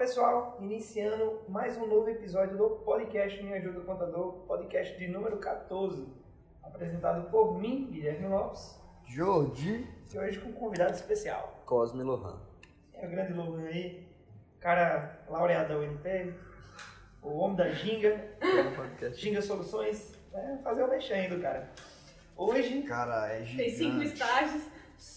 [0.00, 6.08] Pessoal, iniciando mais um novo episódio do podcast Me Ajuda Contador, podcast de número 14,
[6.62, 9.86] apresentado por mim, Guilherme Lopes, Jordi.
[10.10, 11.62] e hoje com um convidado especial.
[11.66, 12.40] Cosme Lohan.
[12.94, 14.08] É o grande Logan aí,
[14.58, 16.34] cara laureado da UNP,
[17.20, 18.24] o homem da Ginga,
[19.12, 21.70] Ginga Soluções, é, fazer o mexendo, cara.
[22.34, 23.56] Hoje Cara, é gigante.
[23.68, 24.62] Tem cinco estágios.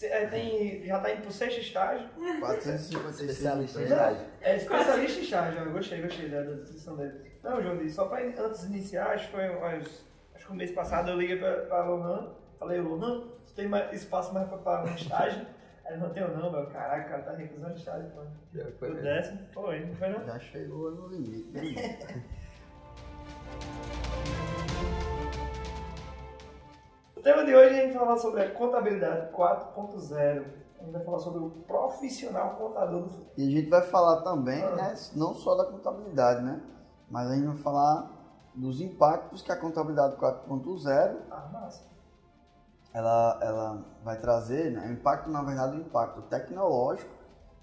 [0.04, 2.08] É, tem, já tá indo pro sexto estágio,
[2.40, 4.26] 456 Especialista em estágio.
[4.42, 7.32] É especialista em estágio, eu gostei, gostei da, da descrição dele.
[7.44, 11.12] Não, Jordi, só pra antes iniciar, acho que foi umas- acho que o mês passado
[11.12, 14.96] eu liguei pra, pra Lohan, falei, Lohan, você tem mais, espaço mais pra pagar um
[14.96, 15.46] estágio?
[15.86, 18.32] Aí ele não tenho não, meu, caraca, o cara tá recusando estágio, mano.
[18.54, 20.26] Já foi O décimo, foi, não foi não?
[20.26, 21.52] Já chegou no limite.
[27.24, 30.46] tema de hoje a gente vai falar sobre a contabilidade 4.0.
[30.80, 33.32] A gente vai falar sobre o profissional contador do futuro.
[33.38, 34.76] E a gente vai falar também, Ah.
[34.76, 36.62] né, não só da contabilidade, né?
[37.10, 38.12] Mas a gente vai falar
[38.54, 41.70] dos impactos que a contabilidade 4.0 Ah,
[42.94, 44.88] ela, ela vai trazer, né?
[44.88, 47.10] O impacto, na verdade, o impacto tecnológico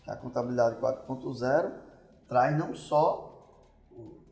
[0.03, 1.71] que a contabilidade 4.0
[2.27, 3.29] traz não só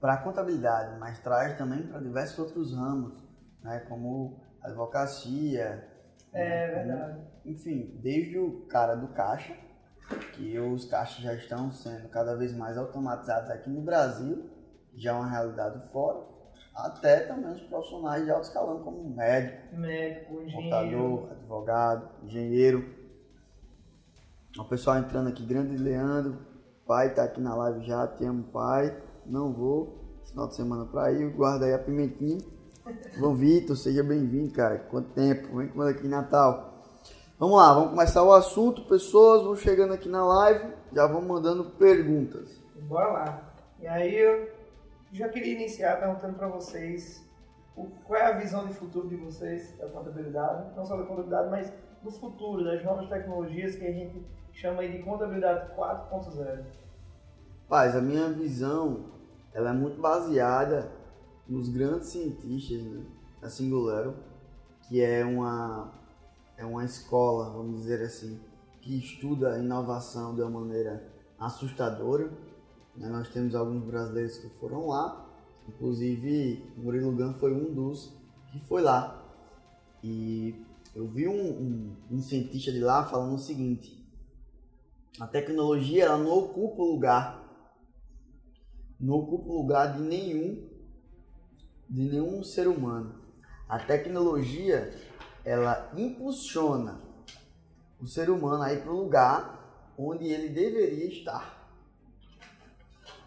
[0.01, 3.23] para a contabilidade, mas traz também para diversos outros ramos,
[3.63, 3.81] né?
[3.89, 5.85] Como advocacia.
[6.33, 6.69] É né?
[6.69, 7.21] Como- verdade.
[7.45, 9.55] enfim, desde o cara do caixa,
[10.35, 14.49] que os caixas já estão sendo cada vez mais automatizados aqui no Brasil,
[14.95, 16.21] já é uma realidade fora,
[16.75, 20.99] até também os profissionais de alto escalão, como médico, Médico, engenheiro.
[20.99, 22.95] contador, advogado, engenheiro.
[24.59, 26.39] O pessoal entrando aqui, grande Leandro,
[26.87, 28.97] pai tá aqui na live já, te amo pai,
[29.27, 32.39] não vou, final de semana pra ir, guarda aí a pimentinha.
[33.17, 36.75] João Vitor, seja bem-vindo, cara, quanto tempo, vem comigo aqui em Natal.
[37.39, 41.65] Vamos lá, vamos começar o assunto, pessoas vão chegando aqui na live, já vão mandando
[41.65, 42.61] perguntas.
[42.83, 43.53] Bora lá.
[43.81, 44.49] E aí eu
[45.13, 47.23] já queria iniciar perguntando para vocês
[47.77, 51.51] o- qual é a visão de futuro de vocês da contabilidade, não só da contabilidade,
[51.51, 51.73] mas
[52.03, 56.65] do futuro, das novas tecnologias que a gente chama de contabilidade 4.0.
[57.69, 59.05] Paz, a minha visão,
[59.53, 60.91] ela é muito baseada
[61.49, 63.03] nos grandes cientistas né,
[63.41, 64.15] da Singulero,
[64.83, 65.93] que é uma,
[66.57, 68.39] é uma escola, vamos dizer assim,
[68.81, 72.31] que estuda a inovação de uma maneira assustadora.
[72.97, 73.09] né?
[73.09, 75.27] Nós temos alguns brasileiros que foram lá,
[75.69, 78.15] inclusive Murilo Gun foi um dos
[78.53, 79.25] que foi lá.
[80.03, 80.55] E
[80.95, 83.97] eu vi um, um, um cientista de lá falando o seguinte,
[85.21, 87.49] a tecnologia ela não ocupa lugar
[89.01, 90.68] não ocupa lugar de nenhum
[91.89, 93.15] de nenhum ser humano.
[93.69, 94.93] A tecnologia
[95.45, 97.01] ela impulsiona
[98.01, 101.59] o ser humano a ir para o lugar onde ele deveria estar.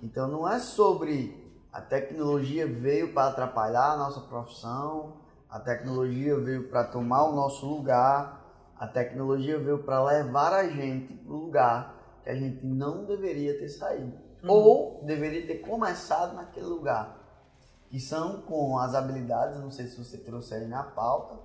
[0.01, 1.41] Então não é sobre
[1.71, 5.17] a tecnologia veio para atrapalhar a nossa profissão,
[5.49, 8.41] a tecnologia veio para tomar o nosso lugar,
[8.77, 13.57] a tecnologia veio para levar a gente para o lugar que a gente não deveria
[13.57, 14.17] ter saído.
[14.47, 17.20] Ou deveria ter começado naquele lugar.
[17.91, 21.37] Que são com as habilidades, não sei se você trouxe aí na pauta,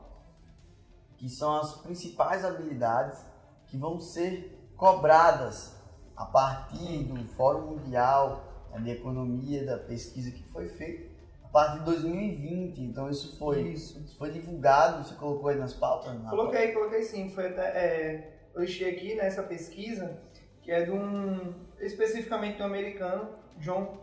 [1.16, 3.22] que são as principais habilidades
[3.66, 5.74] que vão ser cobradas
[6.16, 11.10] a partir do Fórum Mundial né, de Economia, da pesquisa que foi feita,
[11.44, 12.80] a partir de 2020.
[12.80, 13.98] Então isso foi, Isso.
[14.00, 16.14] isso foi divulgado, você colocou aí nas pautas?
[16.22, 17.28] Na Coloquei, coloquei sim.
[17.28, 20.16] Foi até, é, eu achei aqui nessa pesquisa,
[20.62, 23.98] que é de um, especificamente de um americano, John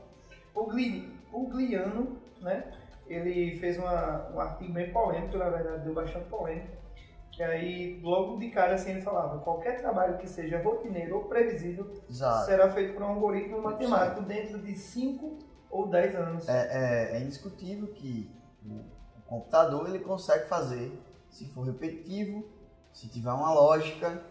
[0.54, 2.72] Pugli, Pugliano, né?
[3.07, 6.84] Ele fez uma, um artigo bem polêmico, na verdade, deu bastante polêmica.
[7.31, 11.92] Que aí, logo de cara, assim, ele falava, qualquer trabalho que seja rotineiro ou previsível
[12.07, 12.45] Exato.
[12.45, 15.40] será feito por um algoritmo matemático dentro de 5
[15.72, 16.48] ou 10 anos.
[16.48, 18.31] É, é, é indiscutível que
[18.63, 18.75] o,
[19.18, 20.92] o computador ele consegue fazer
[21.34, 22.45] se for repetitivo,
[22.94, 24.24] se tiver uma lógica,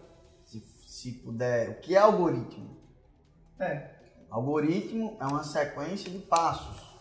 [0.44, 1.70] se, se puder.
[1.70, 2.76] O que é algoritmo?
[3.58, 3.90] É.
[4.30, 6.91] Algoritmo é uma sequência de passos.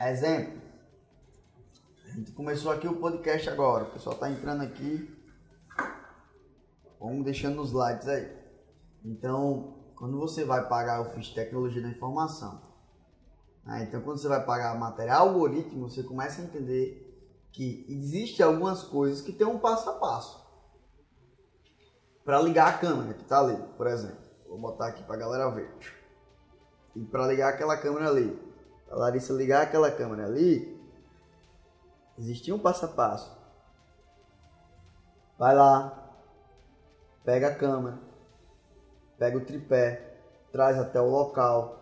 [0.00, 0.68] Exemplo:
[2.18, 5.16] gente começou aqui o podcast agora, o pessoal tá entrando aqui.
[6.98, 8.36] Vamos deixando os likes aí.
[9.04, 12.60] Então, quando você vai pagar o FIS Tecnologia da Informação,
[13.64, 17.04] né, então quando você vai pagar a matéria algoritmo, você começa a entender
[17.52, 20.44] que existe algumas coisas que tem um passo a passo.
[22.24, 24.28] Para ligar a câmera que tá ali, por exemplo.
[24.48, 25.72] Vou botar aqui para a galera ver.
[26.96, 28.47] E para ligar aquela câmera ali,
[28.90, 30.78] a Larissa ligar aquela câmera ali,
[32.18, 33.36] existia um passo a passo.
[35.38, 36.12] Vai lá,
[37.24, 37.98] pega a câmera,
[39.18, 40.18] pega o tripé,
[40.50, 41.78] traz até o local,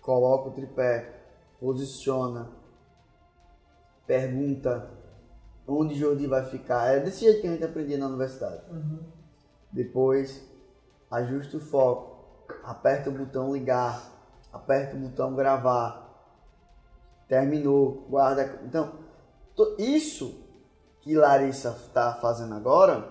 [0.00, 1.22] coloca o tripé,
[1.60, 2.50] posiciona,
[4.06, 4.90] pergunta
[5.66, 6.88] onde Jordi vai ficar.
[6.88, 8.62] É desse jeito que a gente aprendia na universidade.
[8.70, 9.00] Uhum.
[9.70, 10.46] Depois,
[11.10, 14.02] ajusta o foco, aperta o botão ligar,
[14.52, 16.02] aperta o botão gravar.
[17.28, 18.60] Terminou, guarda.
[18.64, 18.92] Então,
[19.78, 20.42] isso
[21.00, 23.08] que Larissa está fazendo agora,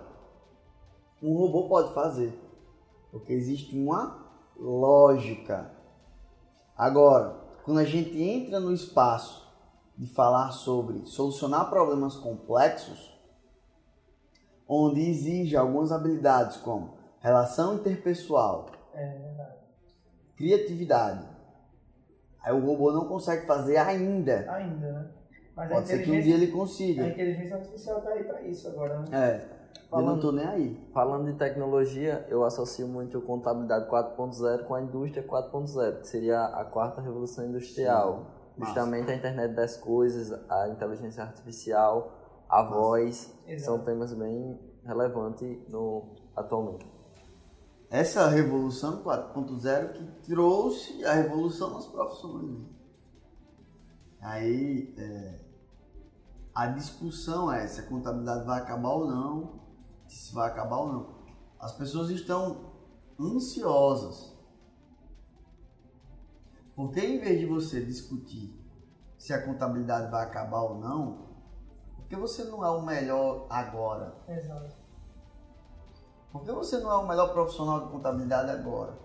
[1.21, 2.39] um robô pode fazer.
[3.11, 4.25] Porque existe uma
[4.57, 5.71] lógica.
[6.77, 9.49] Agora, quando a gente entra no espaço
[9.97, 13.11] de falar sobre solucionar problemas complexos,
[14.67, 19.57] onde exige algumas habilidades como relação interpessoal, É,
[20.35, 21.30] criatividade.
[22.43, 24.51] Aí o robô não consegue fazer ainda.
[24.51, 25.11] ainda, né?
[25.55, 27.03] Mas Pode ser que um dia ele consiga.
[27.03, 29.05] a inteligência artificial tá aí pra isso agora, né?
[29.11, 29.61] É.
[29.91, 30.89] Eu não Falando- tô nem aí.
[30.93, 36.45] Falando de tecnologia, eu associo muito a contabilidade 4.0 com a indústria 4.0, que seria
[36.45, 38.25] a quarta revolução industrial.
[38.55, 38.63] Sim.
[38.65, 42.11] Justamente a internet das coisas, a inteligência artificial,
[42.49, 43.65] a voz, Exato.
[43.77, 46.85] são temas bem relevantes no, atualmente.
[47.91, 52.49] Essa revolução 4.0 que trouxe a revolução nas profissões.
[52.49, 52.65] né?
[54.21, 55.39] Aí é,
[56.55, 59.59] a discussão é se a contabilidade vai acabar ou não,
[60.07, 61.15] se vai acabar ou não.
[61.59, 62.71] As pessoas estão
[63.19, 64.37] ansiosas.
[66.73, 68.57] Porque em vez de você discutir
[69.17, 71.27] se a contabilidade vai acabar ou não,
[71.97, 74.15] porque você não é o melhor agora.
[74.29, 74.80] Exato.
[76.31, 78.97] Por que você não é o melhor profissional de contabilidade agora?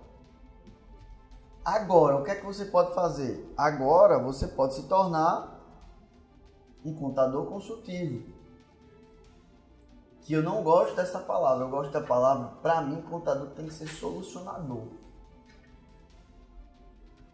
[1.64, 3.52] Agora, o que é que você pode fazer?
[3.56, 5.60] Agora você pode se tornar
[6.84, 8.32] um contador consultivo.
[10.20, 13.74] Que eu não gosto dessa palavra, eu gosto da palavra, para mim, contador tem que
[13.74, 14.86] ser solucionador.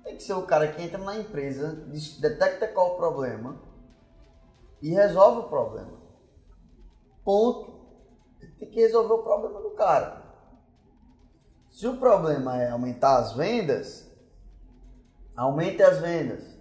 [0.02, 1.74] Tem que ser o cara que entra na empresa,
[2.20, 3.56] detecta qual o problema
[4.80, 6.00] e resolve o problema.
[7.22, 7.71] Ponto
[8.62, 10.22] tem que resolver o problema do cara.
[11.68, 14.08] Se o problema é aumentar as vendas,
[15.34, 16.56] aumente as vendas.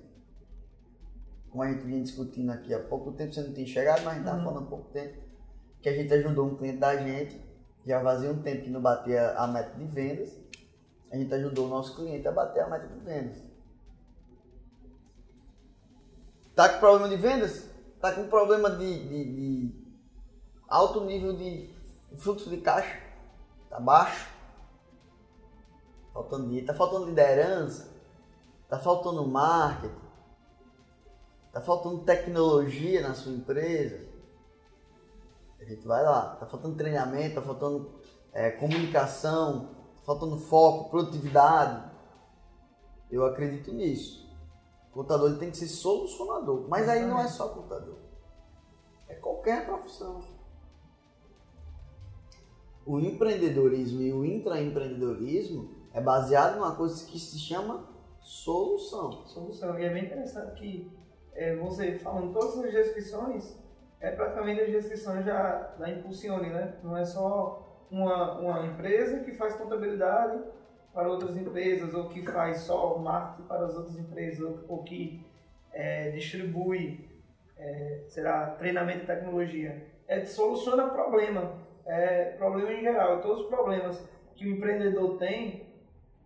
[1.50, 4.12] Como a gente vinha discutindo aqui há pouco tempo, você não tinha chegado, mas a
[4.14, 4.46] gente estava Uhum.
[4.46, 5.22] falando há pouco tempo,
[5.82, 7.40] que a gente ajudou um cliente da gente,
[7.86, 10.40] já fazia um tempo que não batia a meta de vendas,
[11.12, 13.44] a gente ajudou o nosso cliente a bater a meta de vendas.
[16.56, 17.70] Tá com problema de vendas?
[18.00, 19.82] Tá com problema de, de- de
[20.70, 21.70] alto nível de
[22.18, 23.00] fluxo de caixa?
[23.70, 24.30] Tá baixo?
[26.14, 27.92] Faltando dinheiro, tá faltando liderança?
[28.68, 30.02] Tá faltando marketing?
[31.52, 34.08] Tá faltando tecnologia na sua empresa?
[35.60, 36.36] A gente vai lá.
[36.36, 38.00] Tá faltando treinamento, tá faltando
[38.34, 41.92] é, comunicação, tá faltando foco, produtividade.
[43.10, 44.30] Eu acredito nisso.
[44.90, 46.68] O contador ele tem que ser solucionador.
[46.68, 47.98] Mas aí não é só contador.
[49.08, 50.24] É qualquer profissão.
[52.86, 57.88] O empreendedorismo e o intraempreendedorismo é baseado numa coisa que se chama
[58.20, 59.26] solução.
[59.26, 59.80] Solução.
[59.80, 60.92] E é bem interessante que
[61.34, 63.58] é, você falando todas as descrições,
[64.00, 66.76] é praticamente as descrições já da Impulsione, né?
[66.84, 70.42] Não é só uma, uma empresa que faz contabilidade
[70.94, 75.26] para outras empresas, ou que faz só marketing para as outras empresas, ou, ou que
[75.72, 77.10] é, distribui,
[77.58, 79.88] é, será, treinamento e tecnologia.
[80.08, 81.54] É, soluciona problema,
[81.92, 84.02] é, problema em geral, todos os problemas
[84.34, 85.76] que o empreendedor tem,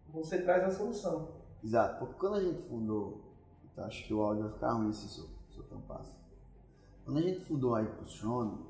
[0.10, 1.29] você traz a solução.
[1.63, 3.34] Exato, porque quando a gente fundou,
[3.65, 6.13] então acho que o áudio vai ficar ruim se eu, tampasse.
[7.03, 8.63] Quando a gente fundou a Impulsione,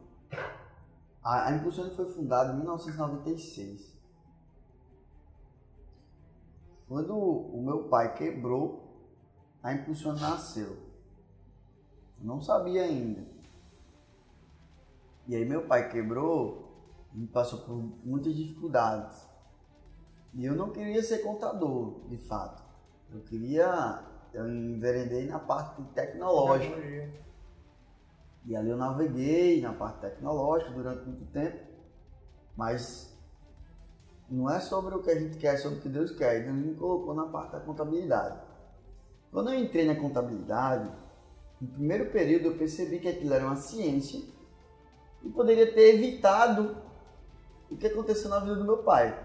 [1.21, 3.93] a, a Impulsione foi fundada em 1996.
[6.87, 8.87] Quando o meu pai quebrou,
[9.61, 10.77] a Impulsione nasceu.
[12.19, 13.25] Eu não sabia ainda.
[15.27, 16.64] E aí meu pai quebrou
[17.15, 19.25] e passou por muitas dificuldades.
[20.33, 22.63] E eu não queria ser contador, de fato.
[23.13, 24.03] Eu queria,
[24.33, 26.75] eu enveredei na parte tecnológica.
[28.45, 31.65] E ali eu naveguei na parte tecnológica durante muito tempo,
[32.55, 33.17] mas
[34.29, 36.43] não é sobre o que a gente quer, é sobre o que Deus quer.
[36.43, 38.39] Deus me colocou na parte da contabilidade.
[39.31, 40.91] Quando eu entrei na contabilidade,
[41.61, 44.21] no primeiro período eu percebi que aquilo era uma ciência
[45.23, 46.84] e poderia ter evitado
[47.69, 49.17] o que aconteceu na vida do meu pai,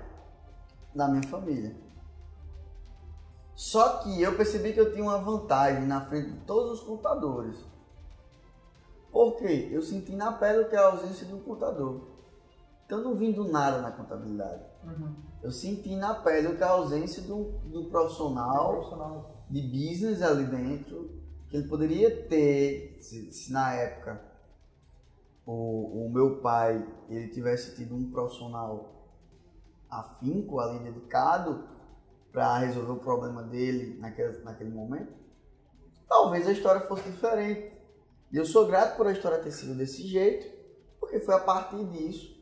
[0.94, 1.74] da minha família.
[3.54, 7.58] Só que eu percebi que eu tinha uma vantagem na frente de todos os contadores.
[9.12, 9.68] Por quê?
[9.70, 12.08] Eu senti na pele o que é a ausência de um contador.
[12.86, 14.62] Então eu não vim do nada na contabilidade.
[14.82, 15.14] Uhum.
[15.42, 19.44] Eu senti na pele o que é a ausência do, do profissional, Profissional.
[19.48, 21.10] de business ali dentro,
[21.48, 24.29] que ele poderia ter, se, se na época
[25.50, 29.08] o, o meu pai ele tivesse tido um profissional
[29.90, 31.68] afinco ali, dedicado,
[32.30, 35.12] para resolver o problema dele naquele, naquele momento,
[36.08, 37.76] talvez a história fosse diferente.
[38.30, 40.46] E eu sou grato por a história ter sido desse jeito,
[41.00, 42.40] porque foi a partir disso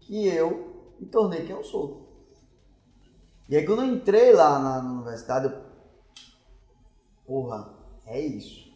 [0.00, 2.08] que eu me tornei quem eu sou.
[3.46, 5.62] E aí quando eu entrei lá na, na universidade, eu...
[7.26, 7.74] porra,
[8.06, 8.72] é isso.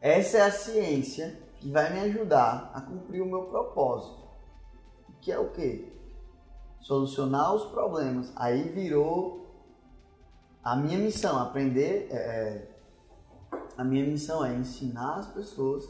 [0.00, 4.26] Essa é a ciência que vai me ajudar a cumprir o meu propósito.
[5.20, 5.92] Que é o quê?
[6.80, 8.32] Solucionar os problemas.
[8.36, 9.46] Aí virou
[10.62, 12.08] a minha missão, aprender.
[12.10, 12.76] É, é,
[13.76, 15.88] a minha missão é ensinar as pessoas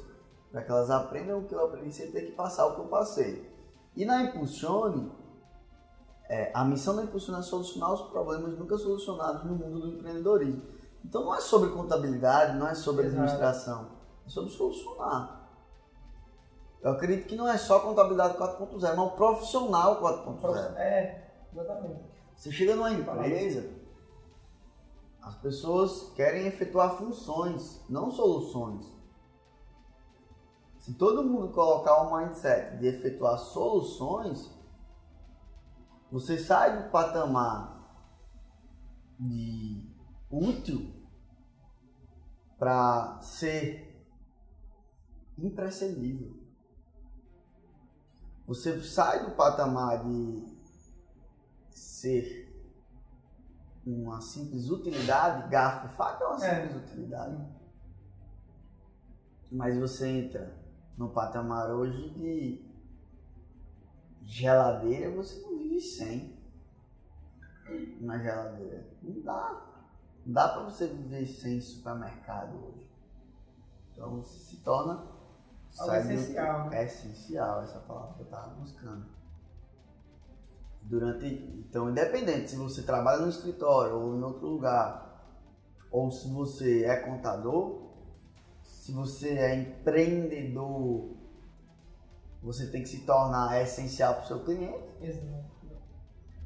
[0.50, 2.86] para que elas aprendam o que eu aprendi sem ter que passar o que eu
[2.86, 3.50] passei.
[3.94, 5.12] E na Impulsione,
[6.28, 10.62] é, a missão da Impulsione é solucionar os problemas nunca solucionados no mundo do empreendedorismo.
[11.04, 13.22] Então não é sobre contabilidade, não é sobre Exato.
[13.22, 13.88] administração,
[14.26, 15.35] é sobre solucionar.
[16.82, 20.76] Eu acredito que não é só contabilidade 4.0, mas o profissional 4.0.
[20.76, 22.00] É, exatamente.
[22.36, 23.70] Você chega numa empresa,
[25.22, 28.86] as pessoas querem efetuar funções, não soluções.
[30.78, 34.54] Se todo mundo colocar o mindset de efetuar soluções,
[36.12, 37.76] você sai do patamar
[39.18, 39.82] de
[40.30, 40.94] útil
[42.58, 44.06] para ser
[45.36, 46.35] imprescindível.
[48.46, 50.56] Você sai do patamar de
[51.70, 52.46] ser
[53.84, 56.66] uma simples utilidade, garfo faca é uma É.
[56.66, 57.56] simples utilidade.
[59.50, 60.56] Mas você entra
[60.96, 62.64] no patamar hoje de
[64.22, 66.36] geladeira, você não vive sem
[68.00, 68.86] uma geladeira.
[69.02, 69.72] Não dá.
[70.24, 72.86] Não dá para você viver sem supermercado hoje.
[73.92, 75.15] Então você se torna
[75.78, 76.80] Algo sai do- essencial, né?
[76.80, 79.06] É essencial essa palavra que eu estava buscando.
[80.82, 85.04] Durante, então, independente se você trabalha no escritório ou em outro lugar,
[85.90, 87.90] ou se você é contador,
[88.62, 91.16] se você é empreendedor,
[92.40, 94.88] você tem que se tornar essencial para o seu cliente.
[95.00, 95.44] Exato.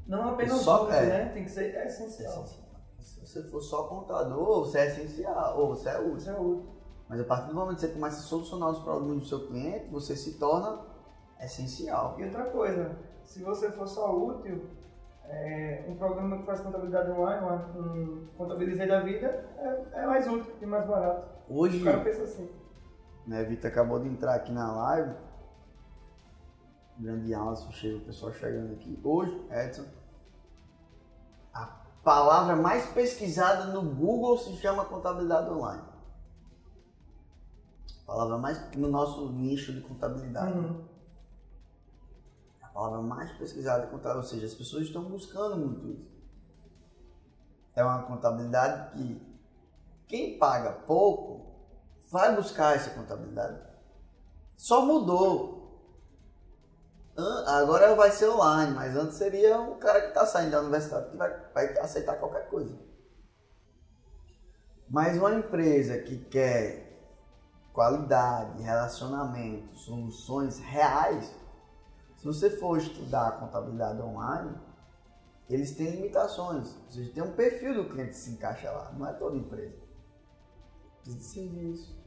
[0.07, 1.07] Não apenas Só- útil, é.
[1.07, 1.25] né?
[1.35, 2.47] Tem que ser essencial.
[2.99, 6.17] Se você for só contador, você é essencial, ou você é útil.
[6.17, 6.80] Isso é útil.
[7.11, 9.88] Mas a partir do momento que você começa a solucionar os problemas do seu cliente,
[9.90, 10.79] você se torna
[11.40, 12.14] essencial.
[12.21, 14.71] E outra coisa, se você for só útil,
[15.25, 17.45] é, um programa que faz contabilidade online,
[17.76, 19.26] um contabilizei da vida,
[19.59, 21.29] é, é mais útil e mais barato.
[21.49, 22.49] Hoje, O cara pensa assim.
[23.26, 25.12] né, Vitor acabou de entrar aqui na live.
[26.97, 29.00] Grande aula, chega o pessoal chegando aqui.
[29.02, 29.85] Hoje, Edson,
[31.52, 31.67] a
[32.05, 35.90] palavra mais pesquisada no Google se chama contabilidade online.
[38.11, 40.59] Palavra mais no nosso nicho de contabilidade.
[40.59, 40.85] Uhum.
[42.61, 46.11] A palavra mais pesquisada é contabilidade, ou seja, as pessoas estão buscando muito isso.
[47.73, 49.38] É uma contabilidade que
[50.09, 51.55] quem paga pouco
[52.11, 53.62] vai buscar essa contabilidade.
[54.57, 55.95] Só mudou.
[57.47, 61.17] Agora vai ser online, mas antes seria um cara que está saindo da universidade que
[61.17, 62.76] vai, vai aceitar qualquer coisa.
[64.88, 66.90] Mas uma empresa que quer
[67.73, 71.35] qualidade, relacionamento, soluções reais,
[72.17, 74.55] se você for estudar a contabilidade online,
[75.49, 76.77] eles têm limitações.
[76.85, 78.93] Ou seja, tem um perfil do cliente que se encaixa lá.
[78.93, 79.75] Não é toda empresa.
[81.03, 81.99] Precisa de serviço.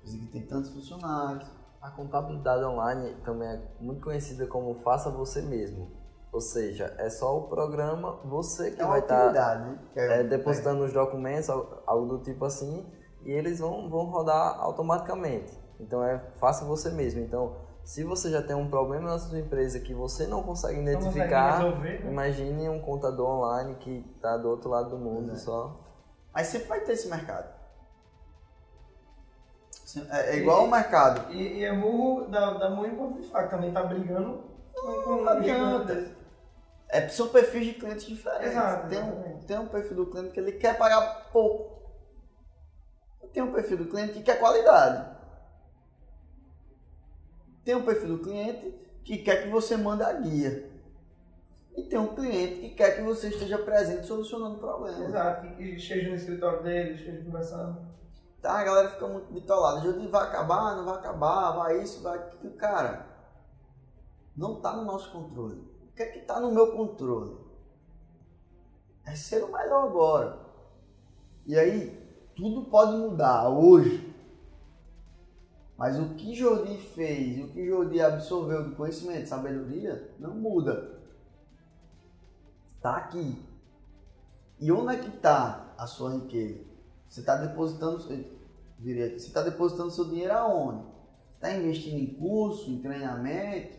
[0.00, 1.48] Precisa que tem tantos funcionários.
[1.80, 5.90] A contabilidade online também é muito conhecida como faça você mesmo.
[6.30, 9.78] Ou seja, é só o programa, você que É vai estar utilidade, né?
[9.96, 12.86] É- depositando os documentos, al- algo do tipo assim,
[13.24, 15.52] e eles vão, vão rodar automaticamente.
[15.80, 17.20] Então é faça você mesmo.
[17.20, 20.92] Então, se você já tem um problema na sua empresa que você não consegue Não
[20.94, 22.10] consegue identificar, resolver, né?
[22.10, 25.36] imagine um contador online que está do outro lado do mundo É.
[25.36, 25.80] só.
[26.34, 27.56] Mas sempre vai ter esse mercado.
[30.10, 31.32] É, é igual ao mercado.
[31.32, 34.44] E, e é burro da, da mão enquanto de faca, também tá brigando
[34.74, 36.12] com, com um adianta.
[36.90, 38.50] É, são perfis de clientes diferentes.
[38.52, 41.77] Exato, tem, um, tem um perfil do cliente que ele quer pagar pouco.
[43.32, 45.16] Tem um perfil do cliente que quer qualidade.
[47.64, 50.70] Tem um perfil do cliente que quer que você mande a guia.
[51.76, 55.08] E tem um cliente que quer que você esteja presente solucionando problemas.
[55.08, 57.86] Exato, que esteja no escritório dele, esteja conversando.
[58.40, 59.80] Tá, a galera fica muito bitolada.
[59.80, 62.54] Jodi vai acabar, não vai acabar, vai isso, vai aquilo.
[62.54, 63.06] Cara,
[64.36, 65.60] não tá no nosso controle.
[65.90, 67.36] O que é que tá no meu controle?
[69.04, 70.38] É ser o melhor agora.
[71.46, 72.07] E aí,
[72.38, 74.14] tudo pode mudar hoje.
[75.76, 81.00] Mas o que Jordi fez, o que Jordi absorveu de conhecimento, sabedoria, não muda.
[82.80, 83.44] Tá aqui.
[84.60, 86.60] E onde é que tá a sua riqueza?
[87.08, 88.30] Você está depositando, aqui,
[88.80, 90.84] você está depositando seu dinheiro aonde?
[91.34, 93.78] Está investindo em curso, em treinamento,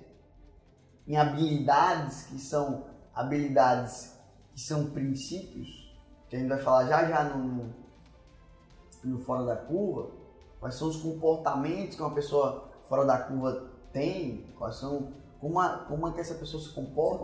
[1.07, 4.17] em habilidades que são habilidades
[4.53, 5.95] que são princípios,
[6.29, 7.73] que a gente vai falar já já no,
[9.03, 10.11] no fora da curva.
[10.59, 14.53] Quais são os comportamentos que uma pessoa fora da curva tem?
[14.57, 17.23] Quais são como, a, como é que essa pessoa se comporta?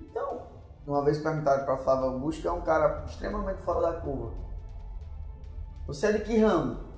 [0.00, 0.46] Então,
[0.86, 4.32] uma vez perguntaram para Flávio Augusto, que é um cara extremamente fora da curva.
[5.86, 6.88] Você é de que ramo?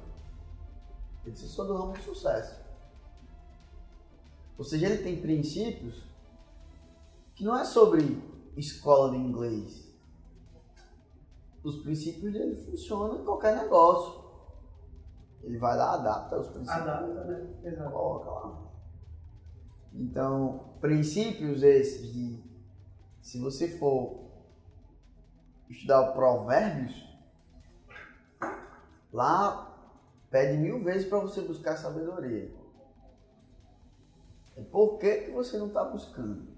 [1.25, 2.61] Ele disse, sou do ramo do sucesso.
[4.59, 6.05] Ou seja, ele tem princípios
[7.35, 8.23] que não é sobre
[8.57, 9.82] escola de inglês.
[11.63, 14.23] Os princípios dele funcionam em qualquer negócio.
[15.43, 16.83] Ele vai lá, adapta os princípios.
[16.83, 17.55] Adapta, né?
[17.65, 17.91] Exato.
[17.91, 18.73] Coloca lá.
[19.93, 22.43] Então, princípios esses de
[23.21, 24.23] se você for
[25.69, 26.93] estudar o Provérbios,
[29.13, 29.69] lá
[30.31, 32.53] pede mil vezes para você buscar sabedoria.
[34.57, 36.49] E por que, que você não está buscando?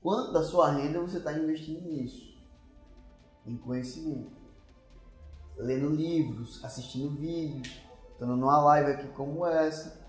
[0.00, 2.31] Quanto da sua renda você está investindo nisso?
[3.46, 4.30] Em conhecimento.
[5.56, 10.00] Lendo livros, assistindo vídeos, estando numa live aqui como essa.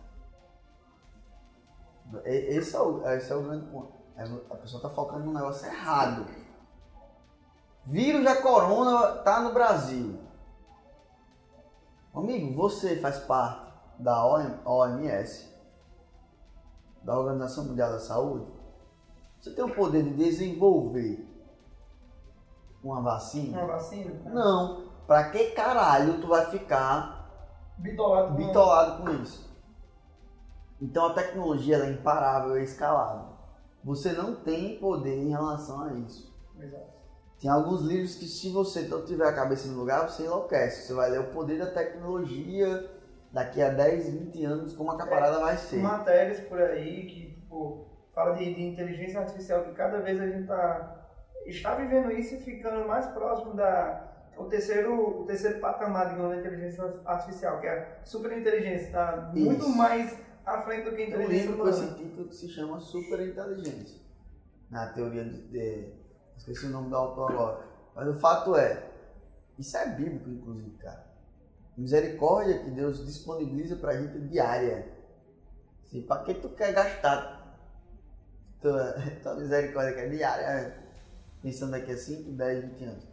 [2.25, 3.93] Esse é o, esse é o grande ponto.
[4.49, 6.27] A pessoa está focando no negócio errado.
[7.85, 10.19] Vírus da corona tá no Brasil.
[12.13, 15.49] Amigo, você faz parte da OM OMS,
[17.03, 18.45] da Organização Mundial da Saúde.
[19.39, 21.27] Você tem o poder de desenvolver
[22.83, 23.57] uma vacina?
[23.59, 24.11] Uma vacina?
[24.11, 24.31] né?
[24.33, 24.91] Não.
[25.07, 27.29] Pra que caralho tu vai ficar
[27.77, 28.29] Bitolado.
[28.29, 29.51] com- bitolado com isso?
[30.81, 33.33] Então a tecnologia é imparável, é escalável.
[33.83, 36.33] Você não tem poder em relação a isso.
[36.59, 36.93] Exato.
[37.39, 40.87] Tem alguns livros que se você não tiver a cabeça no lugar, você enlouquece.
[40.87, 42.89] Você vai ler o poder da tecnologia
[43.33, 45.81] daqui a 10, 20 anos, como a caparada vai ser.
[45.81, 50.47] Matérias por aí que, tipo, fala de, de inteligência artificial, que cada vez a gente
[50.47, 51.02] tá,
[51.45, 56.37] está vivendo isso e ficando mais próximo da o terceiro, o terceiro patamar, digamos, da
[56.39, 61.53] inteligência artificial, que é a superinteligência, está muito mais à frente do que a inteligência
[61.55, 61.97] com esse humana.
[61.97, 64.01] título que se chama Superinteligência.
[64.71, 65.93] Na teoria de, de-
[66.35, 67.65] Esqueci o nome do autor agora.
[67.95, 68.83] Mas o fato é,
[69.59, 71.05] isso é bíblico, inclusive, cara.
[71.77, 74.87] Misericórdia que Deus disponibiliza pra gente diária.
[75.83, 77.55] Assim, pra que tu quer gastar
[78.59, 80.82] tua, tua misericórdia que é diária,
[81.43, 83.07] pensando daqui a 5, 10, 20 anos?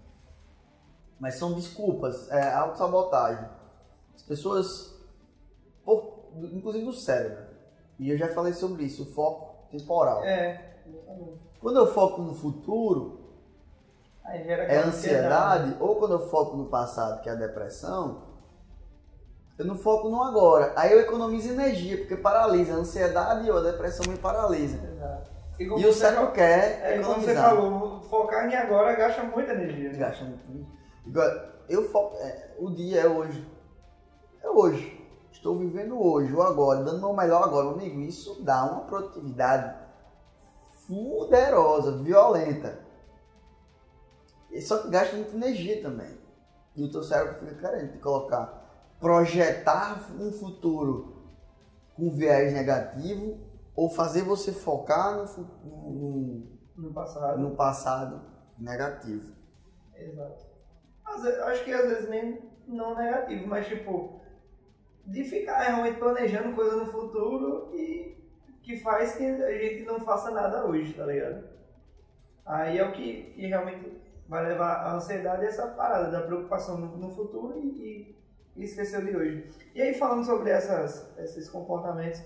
[1.19, 3.47] Mas são desculpas, é autossabotagem.
[4.15, 4.95] As pessoas,
[5.85, 7.45] por, inclusive do cérebro,
[7.99, 10.25] e eu já falei sobre isso, o foco temporal.
[10.25, 11.39] É, exatamente.
[11.61, 13.21] Quando eu foco no futuro,
[14.25, 18.31] é ansiedade, ou quando eu foco no passado, que é a depressão,
[19.59, 20.73] eu não foco no agora.
[20.75, 22.73] Aí eu economizo energia, porque paralisa.
[22.73, 24.79] A ansiedade ou a depressão me paralisa.
[24.83, 25.31] Exato.
[25.61, 27.51] E como o cérebro fal- quer É, e como você economizar.
[27.51, 29.93] falou, focar em agora gasta muita energia.
[29.93, 29.99] né?
[29.99, 30.67] Gasta muito.
[31.07, 31.27] Igual,
[31.69, 33.47] eu foco, é, o dia é hoje.
[34.43, 34.99] É hoje.
[35.31, 37.69] Estou vivendo hoje, o agora, dando meu melhor agora.
[37.71, 39.75] Amigo, isso dá uma produtividade
[40.87, 42.81] fuderosa, violenta.
[44.51, 46.19] E Só que gasta muita energia também.
[46.75, 51.17] E o teu cérebro fica querendo te colocar, projetar um futuro
[51.95, 53.39] com viés negativo
[53.81, 57.39] ou fazer você focar no, no, No passado.
[57.39, 58.21] no passado
[58.59, 59.35] negativo.
[59.95, 60.45] Exato.
[61.23, 64.21] Vezes- acho que às vezes nem não negativo, mas tipo,
[65.07, 68.17] de ficar realmente planejando coisa no futuro e
[68.63, 71.49] que faz que a gente não faça nada hoje, tá ligado?
[72.45, 76.97] Aí é o que, que realmente vai levar a ansiedade essa parada da preocupação no,
[76.99, 77.67] no futuro e,
[78.17, 78.21] e
[78.57, 79.49] e esqueceu de hoje.
[79.75, 82.21] E aí falando sobre essas, esses comportamentos,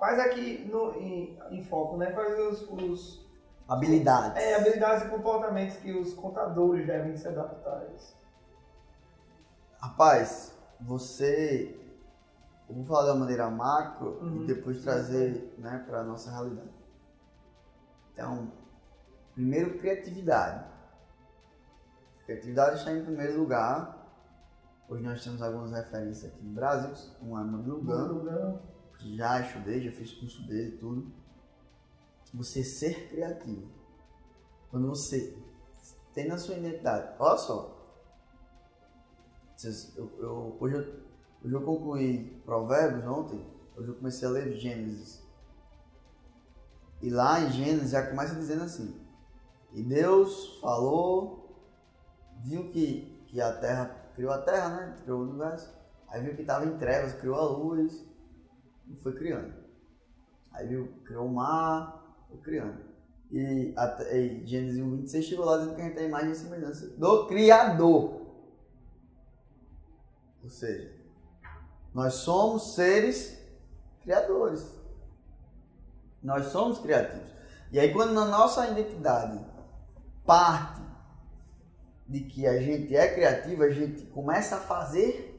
[0.00, 2.10] quais aqui no, em, em foco, né?
[2.10, 3.30] Quais os, os
[3.68, 4.42] Habilidades.
[4.42, 8.16] é, habilidades e comportamentos que os contadores devem se adaptar a isso?
[9.80, 11.76] Rapaz, você.
[12.68, 14.42] Eu vou falar da maneira macro Uhum.
[14.42, 16.70] e depois trazer né, para a nossa realidade.
[18.12, 18.50] Então,
[19.34, 20.64] primeiro, criatividade.
[22.24, 23.98] Criatividade está em primeiro lugar.
[24.88, 26.90] Hoje nós temos algumas referências aqui no Brasil,
[27.22, 31.12] um é que já estudei, já fiz curso dele e tudo.
[32.34, 33.68] Você ser criativo.
[34.70, 35.36] Quando você
[36.14, 37.14] tem na sua identidade.
[37.18, 37.76] Olha só.
[39.96, 40.80] Eu, eu- hoje, eu,
[41.44, 43.44] hoje eu concluí Provérbios ontem.
[43.76, 45.22] Hoje eu comecei a ler Gênesis.
[47.02, 48.94] E lá em Gênesis já começa dizendo assim.
[49.72, 51.56] E Deus falou,
[52.38, 54.96] viu que, que a terra, criou a terra, né?
[55.02, 55.72] Criou o universo.
[56.08, 58.04] Aí viu que estava em trevas, criou a luz
[58.90, 59.54] e foi criando.
[60.52, 62.90] Aí viu, criou o mar, foi criando.
[63.30, 66.32] E, até, e Gênesis 1, 26 chegou lá dizendo que a gente tem a imagem
[66.32, 68.20] e semelhança do Criador.
[70.42, 70.92] Ou seja,
[71.94, 73.38] nós somos seres
[74.02, 74.66] criadores.
[76.22, 77.30] Nós somos criativos.
[77.70, 79.40] E aí quando na nossa identidade
[80.26, 80.80] parte
[82.08, 85.30] de que a gente é criativo, a gente começa a fazer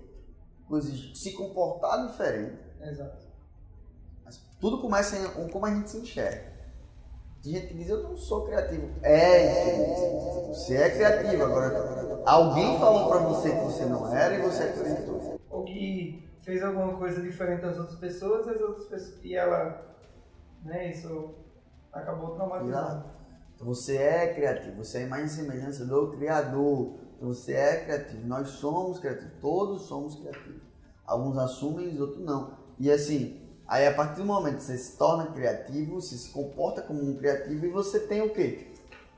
[0.67, 2.57] coisas, se comportar diferente.
[2.81, 3.30] Exato.
[4.31, 6.51] Mas tudo começa em como a gente se enxerga.
[7.43, 8.87] Tem gente que diz, eu não sou criativo.
[9.01, 11.43] É, você é criativo.
[11.43, 15.39] Agora, alguém falou pra você que você não era e você acreditou.
[15.49, 19.97] Ou que fez alguma coisa diferente das outras pessoas, as outras pessoas e ela,
[20.63, 21.35] né, isso
[21.91, 23.03] acabou traumatizando.
[23.55, 26.99] Então, você é criativo, você é e semelhança do Criador.
[27.17, 28.25] Então, você é criativo.
[28.27, 30.61] Nós somos criativos, todos somos criativos.
[31.05, 32.57] Alguns assumem, os outros não.
[32.79, 33.40] E assim,
[33.71, 37.15] aí a partir do momento que você se torna criativo, você se comporta como um
[37.15, 38.67] criativo e você tem o quê?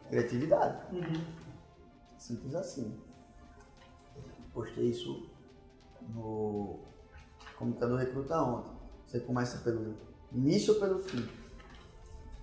[0.09, 0.95] Criatividade.
[0.95, 1.25] Uhum.
[2.19, 3.01] Simples assim.
[4.53, 5.27] Postei isso
[6.13, 6.81] no
[7.57, 8.71] Comunicador Recruta ontem.
[9.07, 9.97] Você começa pelo
[10.31, 11.27] início ou pelo fim?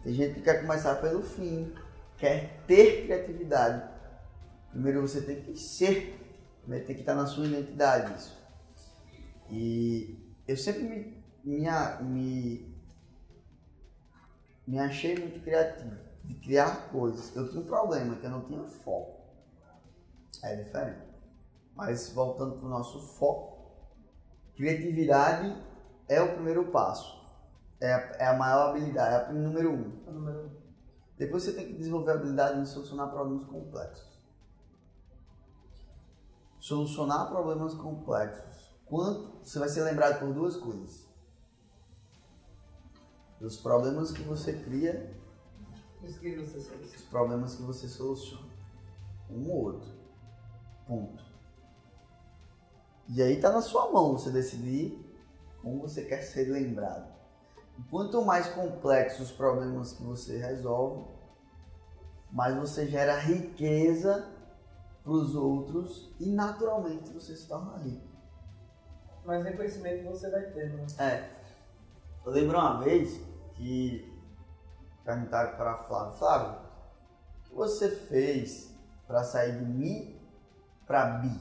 [0.03, 1.73] Tem gente que quer começar pelo fim,
[2.19, 3.89] quer ter criatividade.
[4.73, 6.19] Primeiro você tem que ser,
[6.63, 8.37] primeiro tem que estar na sua identidade isso.
[9.49, 10.19] E
[10.49, 12.75] eu sempre me, me, a- me,
[14.67, 17.35] me achei muito criativo, de criar coisas.
[17.35, 19.21] Eu tinha um problema, que eu não tinha foco.
[20.43, 21.11] É diferente.
[21.75, 23.71] Mas voltando para o nosso foco,
[24.55, 25.57] criatividade
[26.09, 27.21] é o primeiro passo.
[27.81, 30.03] É a, é a maior habilidade, é a número um.
[30.07, 30.61] O número um.
[31.17, 34.21] Depois você tem que desenvolver a habilidade de solucionar problemas complexos.
[36.59, 38.71] Solucionar problemas complexos.
[38.87, 41.10] Quanto você vai ser lembrado por duas coisas.
[43.41, 45.11] Dos problemas que você cria,
[46.01, 48.51] que você os problemas que você soluciona.
[49.31, 49.89] Um ou outro.
[50.87, 51.25] Ponto.
[53.09, 54.99] E aí tá na sua mão você decidir
[55.63, 57.13] como você quer ser lembrado.
[57.79, 61.05] E Quanto mais complexos os problemas que você resolve,
[62.31, 64.29] mais você gera riqueza
[65.03, 68.09] para os outros e naturalmente você se torna rico.
[69.25, 70.87] Mas reconhecimento você vai ter, né?
[70.99, 71.31] É.
[72.25, 73.21] Eu lembro uma vez
[73.61, 74.11] que
[75.05, 76.59] perguntaram para Flávio, Flávio,
[77.39, 78.75] o que você fez
[79.07, 80.19] para sair de mim
[80.87, 81.39] para bi?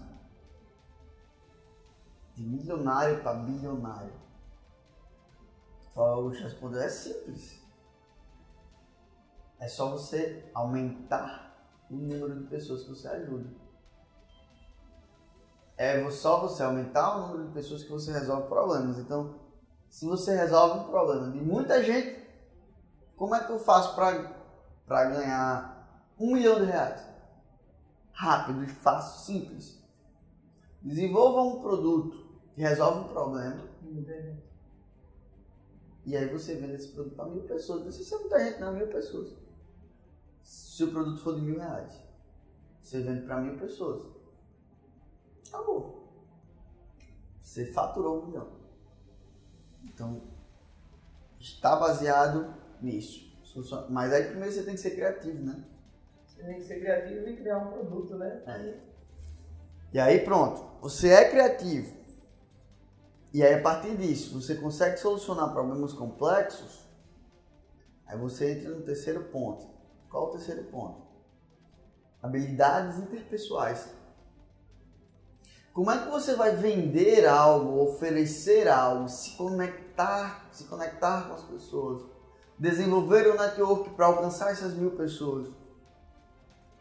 [2.36, 4.13] De milionário para bilionário.
[5.93, 7.63] Flávio respondeu, é simples.
[9.58, 13.49] É só você aumentar o número de pessoas que você ajuda.
[15.77, 18.97] É só você aumentar o número de pessoas que você resolve problemas.
[18.97, 19.49] Então,
[19.89, 22.19] se você resolve um problema de muita gente,
[23.15, 27.02] como é que eu faço para ganhar um milhão de reais?
[28.12, 29.82] Rápido e fácil, simples.
[30.82, 33.69] Desenvolva um produto que resolve um problema
[36.06, 37.80] e aí você vende esse produto para mil pessoas.
[37.80, 39.38] Não precisa ser muita gente, não, mil pessoas.
[40.41, 42.02] Se o produto for de mil reais,
[42.82, 44.08] você vende para mil pessoas.
[45.47, 46.08] Acabou.
[47.41, 48.59] Você faturou um milhão.
[49.84, 50.22] Então,
[51.39, 53.30] está baseado nisso.
[53.89, 55.63] Mas aí primeiro você tem que ser criativo, né?
[56.28, 58.42] Você tem que ser criativo e criar um produto, né?
[59.92, 61.98] E aí pronto, você é criativo.
[63.34, 66.88] E aí a partir disso, você consegue solucionar problemas complexos.
[68.06, 69.68] Aí você entra no terceiro ponto.
[70.10, 71.08] Qual o terceiro ponto?
[72.22, 73.94] Habilidades interpessoais.
[75.80, 81.44] Como é que você vai vender algo, oferecer algo, se conectar, se conectar com as
[81.44, 82.04] pessoas,
[82.58, 85.48] desenvolver um network para alcançar essas mil pessoas,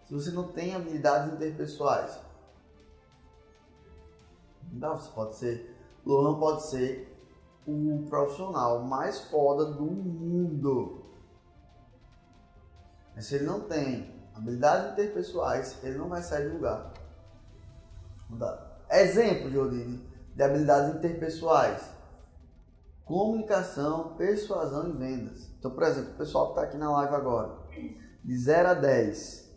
[0.04, 2.18] se você não tem habilidades interpessoais?
[4.72, 7.16] Não, você pode ser, Lohan pode ser
[7.68, 11.04] o profissional mais foda do mundo.
[13.14, 16.92] Mas se ele não tem habilidades interpessoais, ele não vai sair do lugar.
[18.90, 20.02] Exemplo, Jodine,
[20.34, 21.82] de habilidades interpessoais.
[23.04, 25.50] Comunicação, persuasão e vendas.
[25.58, 27.58] Então, por exemplo, o pessoal que está aqui na live agora,
[28.24, 29.48] de 0 a 10,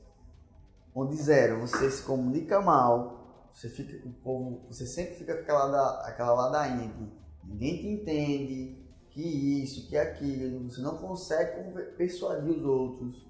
[0.96, 6.08] onde 0 você se comunica mal, você fica o povo, você sempre fica com aquela,
[6.08, 7.12] aquela ladainha de
[7.44, 13.30] ninguém te entende, que isso, que aquilo, você não consegue persuadir os outros.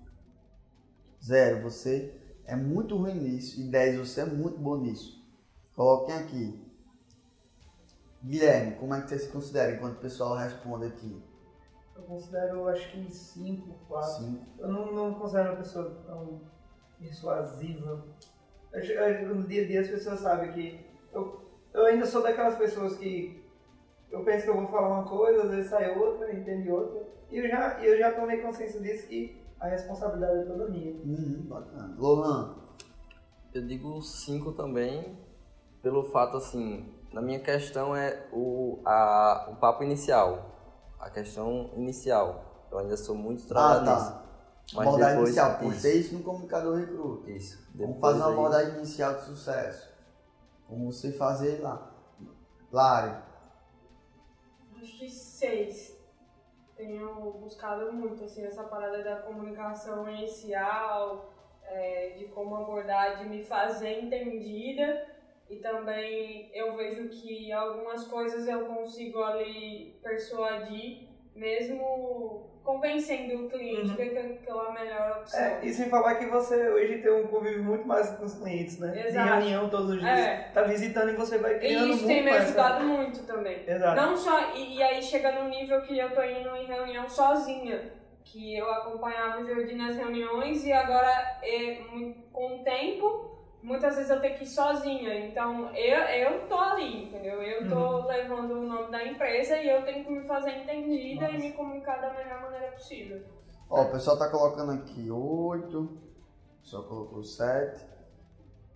[1.24, 3.60] Zero, você é muito ruim nisso.
[3.60, 5.21] E 10, você é muito bom nisso.
[5.76, 6.72] Coloquem aqui.
[8.24, 11.24] Guilherme, como é que você se considera enquanto o pessoal responde aqui?
[11.96, 14.40] Eu considero, acho que 5, 4.
[14.60, 16.42] Eu não, não considero uma pessoa tão
[17.00, 18.06] persuasiva.
[19.34, 21.42] no dia a dia as pessoas sabem que eu,
[21.74, 23.44] eu ainda sou daquelas pessoas que
[24.12, 27.08] eu penso que eu vou falar uma coisa, às vezes sai outra, entende outra.
[27.32, 30.92] E eu já, eu já tomei consciência disso que a responsabilidade é toda minha.
[30.92, 31.96] Uhum, bacana.
[31.98, 32.56] Lohan?
[33.54, 35.18] Eu digo 5 também,
[35.82, 40.56] pelo fato assim, na minha questão é o, a, o papo inicial,
[41.00, 42.68] a questão inicial.
[42.72, 44.22] Eu ainda sou muito trabalhado ah, tá.
[44.74, 47.30] Mas abordagem depois, inicial, postei isso no comunicador recruta.
[47.32, 47.68] Isso.
[47.76, 48.34] Vamos fazer uma aí...
[48.34, 49.92] abordagem inicial de sucesso.
[50.68, 51.92] Como você fazer lá.
[52.72, 53.18] Lari.
[54.80, 56.00] Acho que seis.
[56.78, 63.44] Tenho buscado muito assim, essa parada da comunicação inicial, é, de como abordar, de me
[63.44, 65.06] fazer entendida
[65.52, 73.90] e também eu vejo que algumas coisas eu consigo ali persuadir, mesmo convencendo o cliente
[73.90, 73.96] uhum.
[73.96, 75.42] que é aquela melhor opção.
[75.42, 78.80] É, e sem falar que você hoje tem um convívio muito mais com os clientes,
[78.80, 79.08] né?
[79.08, 79.28] Exato.
[79.28, 80.20] De reunião todos os dias.
[80.20, 80.52] É.
[80.54, 82.84] Tá visitando e você vai criando e isso muito tem me ajudado essa...
[82.86, 83.64] muito também.
[83.68, 84.02] Exato.
[84.02, 88.00] Não só, e, e, aí chega no nível que eu tô indo em reunião sozinha.
[88.24, 91.80] Que eu acompanhava o Jordi nas reuniões e agora, é,
[92.32, 95.28] com o tempo, muitas vezes eu tenho que ir sozinha.
[95.28, 97.42] Então, eu, eu tô ali, entendeu?
[97.42, 98.08] Eu tô uhum.
[98.08, 101.36] levando o nome da empresa e eu tenho que me fazer entendida Nossa.
[101.36, 103.22] e me comunicar da melhor maneira possível.
[103.70, 107.86] Ó, o pessoal tá colocando aqui 8, o pessoal colocou 7.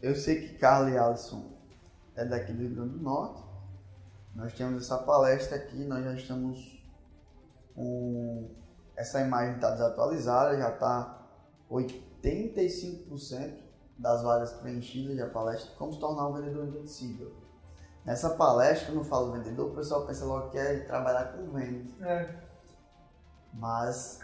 [0.02, 1.52] Eu sei que Carla e Alisson
[2.16, 3.44] é daqui do Rio Grande do Norte.
[4.36, 6.84] Nós temos essa palestra aqui, nós já estamos
[7.74, 8.52] com...
[8.96, 11.28] Essa imagem está desatualizada, já está
[11.70, 13.65] 85%
[13.98, 17.32] das vagas preenchidas da palestra Como se tornar um vendedor invencível.
[18.04, 22.00] Nessa palestra, quando eu falo vendedor, o pessoal pensa logo que é trabalhar com vendas.
[22.02, 22.36] É.
[23.52, 24.20] Mas,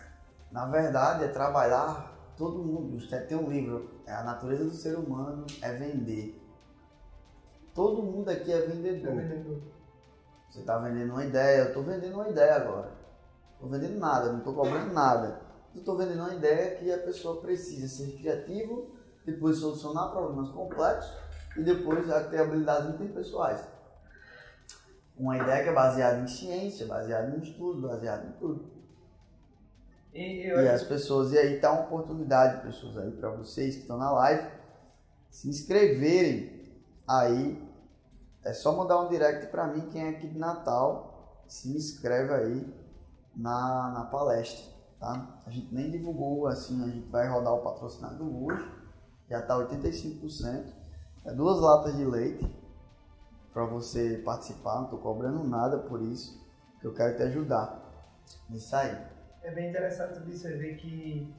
[0.51, 2.99] na verdade, é trabalhar todo mundo.
[2.99, 6.39] Você tem um livro, é A Natureza do Ser Humano é Vender.
[7.73, 9.13] Todo mundo aqui é vendedor.
[9.13, 9.61] É vendedor.
[10.49, 12.91] Você está vendendo uma ideia, eu estou vendendo uma ideia agora.
[13.53, 15.41] Estou vendendo nada, não estou cobrando nada.
[15.73, 18.90] Estou vendendo uma ideia que a pessoa precisa ser criativo
[19.25, 21.15] depois solucionar problemas complexos
[21.57, 23.63] e depois ter habilidades interpessoais.
[25.17, 28.71] Uma ideia que é baseada em ciência, baseada em estudo, baseada em tudo.
[30.13, 33.97] E, e as pessoas, e aí tá uma oportunidade, pessoas aí, para vocês que estão
[33.97, 34.49] na live,
[35.29, 36.73] se inscreverem
[37.07, 37.69] aí.
[38.43, 42.73] É só mandar um direct para mim, quem é aqui de Natal, se inscreve aí
[43.35, 44.65] na, na palestra,
[44.99, 45.39] tá?
[45.45, 48.80] A gente nem divulgou, assim, a gente vai rodar o patrocinado hoje
[49.31, 50.65] já está 85%.
[51.25, 52.45] É duas latas de leite
[53.53, 56.45] para você participar, não estou cobrando nada por isso,
[56.79, 57.81] que eu quero te ajudar
[58.49, 58.97] nisso aí.
[59.41, 61.33] É bem interessante você ver que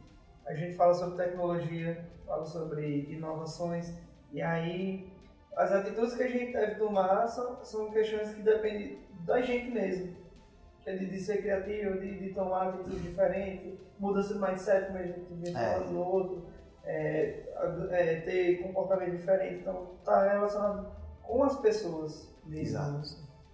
[0.46, 3.92] a gente fala sobre tecnologia, fala sobre inovações,
[4.32, 5.12] e aí
[5.54, 10.16] as atitudes que a gente deve tomar são, são questões que dependem da gente mesmo.
[10.82, 14.98] Que é de, de ser criativo, de, de tomar atitude diferente, mudança de mindset, como
[14.98, 16.51] a gente vinha falando no outro
[16.84, 17.44] é,
[17.90, 19.60] é, ter comportamento diferente.
[19.60, 20.90] Então, está relacionado
[21.22, 22.32] com as pessoas.
[22.50, 23.02] Exato.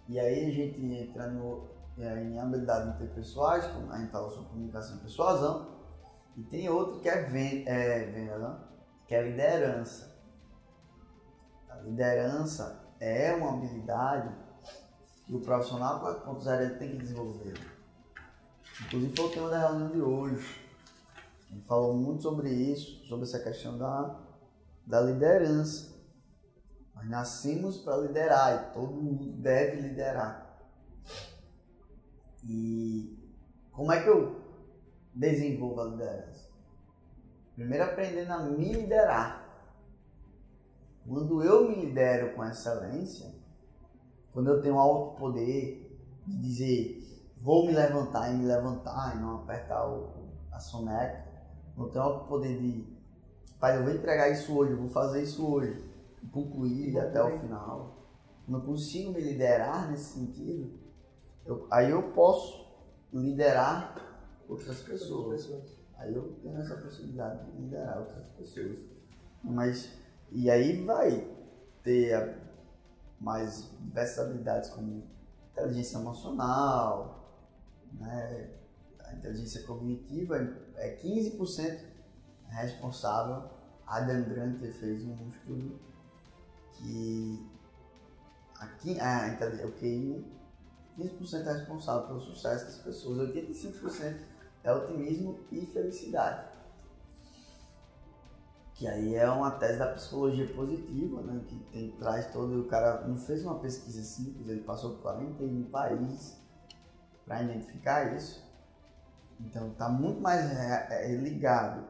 [0.08, 4.96] E aí a gente entra no, é, em habilidades interpessoais, como a fala sobre comunicação
[4.96, 5.78] e persuasão,
[6.36, 7.16] e tem outro que é
[7.66, 8.60] é, venda não?
[9.06, 10.16] que é liderança.
[11.68, 14.34] A liderança é uma habilidade
[15.26, 17.58] que o profissional 4.0 tem que desenvolver.
[18.86, 20.67] Inclusive foi o tema da reunião de hoje
[21.54, 24.20] gente falou muito sobre isso, sobre essa questão da,
[24.86, 25.96] da liderança.
[26.94, 30.60] Nós nascemos para liderar e todo mundo deve liderar.
[32.44, 33.16] E
[33.72, 34.40] como é que eu
[35.14, 36.48] desenvolvo a liderança?
[37.54, 39.46] Primeiro aprendendo a me liderar.
[41.06, 43.34] Quando eu me lidero com excelência,
[44.32, 47.08] quando eu tenho alto poder de dizer
[47.40, 51.27] vou me levantar e me levantar e não apertar o, a soneca,
[51.78, 52.84] eu tenho alto poder de
[53.58, 55.84] pai, eu vou entregar isso hoje, eu vou fazer isso hoje,
[56.32, 57.96] concluir até o final.
[58.48, 60.72] Eu consigo me liderar nesse sentido,
[61.44, 62.66] eu, aí eu posso
[63.12, 63.94] liderar
[64.48, 65.50] outras pessoas.
[65.96, 68.78] Aí eu tenho essa possibilidade de liderar outras pessoas.
[69.42, 69.92] Mas,
[70.30, 71.26] e aí vai
[71.82, 72.38] ter
[73.20, 75.02] mais diversas habilidades como
[75.52, 77.38] inteligência emocional,
[77.92, 78.50] né?
[79.10, 80.36] A inteligência cognitiva
[80.76, 81.80] é 15%
[82.48, 83.50] responsável.
[83.86, 85.78] Adam Grant fez um estudo
[86.72, 87.46] que
[88.60, 90.24] aqui, a, o QI
[90.98, 94.18] 15% é responsável pelo sucesso das pessoas, 85%
[94.64, 96.48] é otimismo e felicidade.
[98.74, 101.40] Que aí é uma tese da psicologia positiva, né?
[101.46, 102.60] que tem, traz todo.
[102.60, 106.36] O cara não fez uma pesquisa simples, ele passou por 41 países
[107.24, 108.47] para identificar isso.
[109.40, 111.86] Então está muito mais é, é, ligado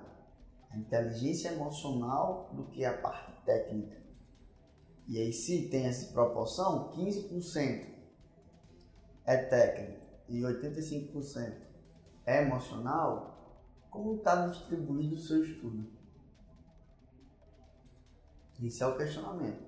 [0.71, 3.97] à inteligência emocional do que à parte técnica.
[5.07, 7.87] E aí, se tem essa proporção, 15%
[9.25, 11.55] é técnico e 85%
[12.27, 15.91] é emocional, como está distribuído o seu estudo?
[18.63, 19.67] Esse é o questionamento.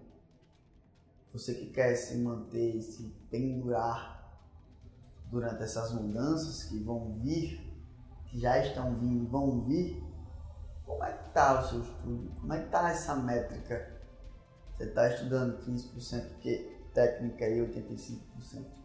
[1.33, 4.21] Você que quer se manter, se pendurar
[5.31, 7.69] durante essas mudanças que vão vir,
[8.31, 10.03] que já estão vindo, vão vir,
[10.87, 12.31] como é que está o seu estudo?
[12.40, 14.01] Como é que está essa métrica?
[14.73, 18.81] Você está estudando 15% porque técnica e 85%?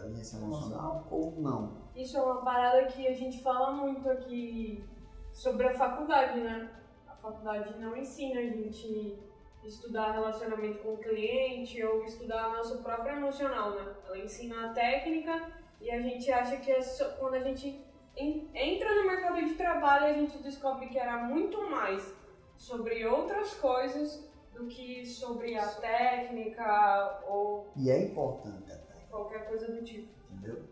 [0.00, 1.90] inteligência emocional ou não?
[1.94, 4.84] Isso é uma parada que a gente fala muito aqui
[5.32, 6.70] sobre a faculdade, né?
[7.06, 9.18] A faculdade não ensina a gente
[9.64, 13.94] estudar relacionamento com o cliente ou estudar nosso próprio emocional, né?
[14.06, 16.80] Ela ensina a técnica e a gente acha que é
[17.18, 17.84] quando a gente
[18.16, 22.14] entra no mercado de trabalho a gente descobre que era muito mais
[22.56, 27.72] sobre outras coisas do que sobre a técnica ou...
[27.76, 28.70] E é importante
[29.10, 30.08] Qualquer coisa do tipo.
[30.30, 30.68] Entendeu?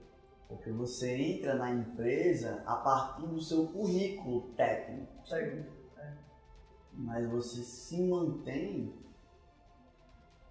[0.46, 5.12] Porque você entra na empresa a partir do seu currículo técnico.
[5.28, 5.72] Técnico.
[5.98, 6.14] É.
[6.92, 8.94] Mas você se mantém.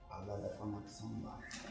[0.10, 1.68] Falar da conexão baixa.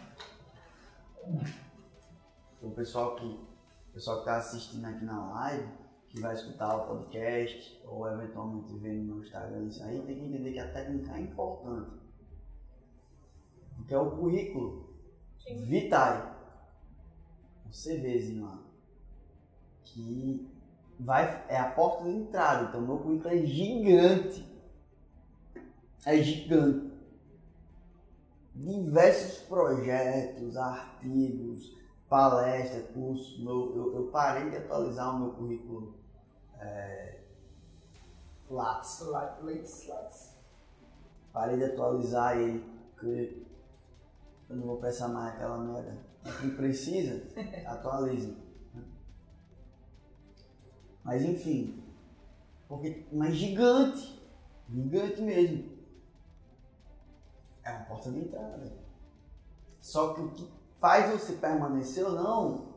[2.62, 3.55] O pessoal que
[3.96, 5.68] pessoal que está assistindo aqui na live,
[6.10, 10.24] que vai escutar o podcast ou eventualmente ver no meu Instagram isso aí, tem que
[10.26, 11.92] entender que a técnica é importante.
[13.74, 14.94] Porque é o currículo
[15.62, 16.36] Vitae.
[17.66, 18.62] Um CVzinho lá.
[19.82, 20.46] Que
[21.00, 22.68] vai, é a porta de entrada.
[22.68, 24.46] Então, meu currículo é gigante.
[26.04, 26.92] É gigante.
[28.54, 31.75] Diversos projetos, artigos,
[32.08, 33.38] palestras, cursos.
[33.38, 35.94] Meu, eu, eu, parei de atualizar o meu currículo
[36.58, 37.20] é,
[38.48, 39.00] Lattes.
[39.00, 40.36] Lattes.
[41.32, 42.64] Parei de atualizar ele,
[42.94, 43.42] porque
[44.48, 45.98] eu não vou pensar mais aquela merda.
[46.40, 47.22] Quem precisa,
[47.66, 48.36] atualize.
[51.04, 51.84] Mas enfim,
[52.66, 54.20] porque, mas gigante,
[54.68, 55.76] gigante mesmo.
[57.62, 58.72] É uma porta de entrada.
[59.80, 62.76] Só que o que faz você permanecer ou não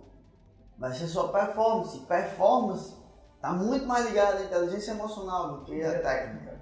[0.79, 1.99] vai ser sua performance.
[2.05, 2.95] Performance
[3.35, 6.59] está muito mais ligada à inteligência emocional do que à técnica.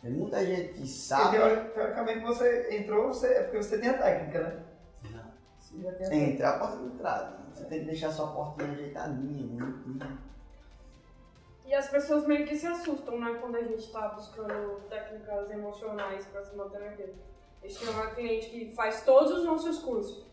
[0.00, 1.38] Tem muita gente que sabe.
[1.38, 4.64] Porque, teoricamente você entrou, você, é porque você tem a técnica, né?
[5.58, 7.38] Você já tem a Entra a porta de entrada.
[7.52, 10.18] Você tem que deixar sua portinha ajeitadinha, bonitinha.
[11.66, 16.26] E as pessoas meio que se assustam, né, quando a gente está buscando técnicas emocionais
[16.26, 17.14] para se manter naquele.
[17.62, 20.26] A gente tem uma cliente que faz todos os nossos cursos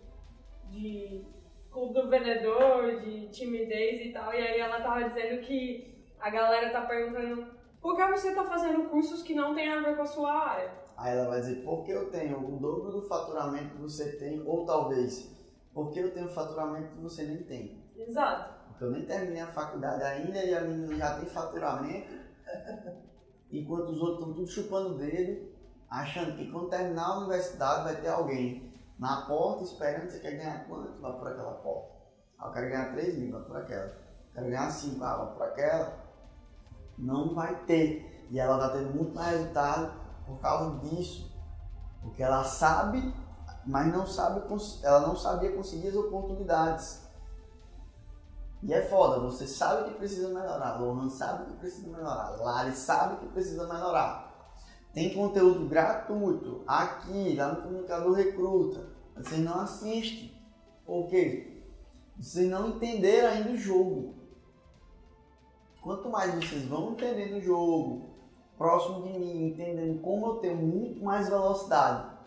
[0.70, 1.26] de
[1.72, 6.72] clube do vendedor, de timidez e tal, e aí ela tava dizendo que a galera
[6.72, 10.06] tá perguntando por que você está fazendo cursos que não tem a ver com a
[10.06, 10.74] sua área?
[10.98, 14.66] Aí ela vai dizer, porque eu tenho o dobro do faturamento que você tem, ou
[14.66, 15.32] talvez,
[15.74, 17.84] porque eu tenho faturamento que você nem tem.
[17.96, 18.58] Exato.
[18.68, 22.14] Porque eu nem terminei a faculdade ainda e a menina já tem faturamento,
[23.52, 25.57] enquanto os outros estão tudo chupando o dedo,
[25.90, 30.68] achando que quando terminar a universidade vai ter alguém na porta esperando, você quer ganhar
[30.68, 31.02] quanto?
[31.02, 31.90] Vai por aquela porta.
[32.40, 33.86] Ah, eu quero ganhar 3 mil, vai por aquela.
[33.86, 36.08] Eu quero ganhar 5, ah, vai por aquela
[36.98, 38.28] não vai ter.
[38.30, 39.94] E ela está tendo muito mais resultado
[40.26, 41.32] por causa disso.
[42.02, 43.14] Porque ela sabe,
[43.66, 44.42] mas não sabe,
[44.84, 47.06] ela não sabia conseguir as oportunidades.
[48.64, 53.18] E é foda, você sabe que precisa melhorar, Lohan sabe que precisa melhorar, Lari sabe
[53.18, 54.27] que precisa melhorar.
[54.94, 58.90] Tem conteúdo gratuito aqui, lá no Comunicador Recruta.
[59.16, 60.32] Vocês não assistem.
[61.10, 61.64] Quê?
[62.20, 64.16] Vocês não entenderam ainda o jogo.
[65.82, 68.10] Quanto mais vocês vão entendendo o jogo,
[68.58, 72.18] próximo de mim, entendendo como eu tenho muito mais velocidade,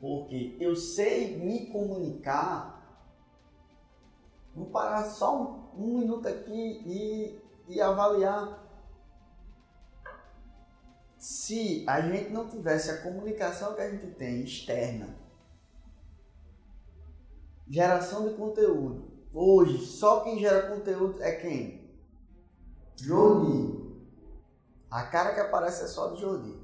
[0.00, 2.82] porque eu sei me comunicar,
[4.54, 8.60] vou parar só um, um minuto aqui e, e avaliar.
[11.22, 15.16] Se a gente não tivesse a comunicação que a gente tem externa,
[17.68, 21.88] geração de conteúdo, hoje só quem gera conteúdo é quem?
[22.96, 24.02] Jordi.
[24.90, 26.60] A cara que aparece é só de Jordi.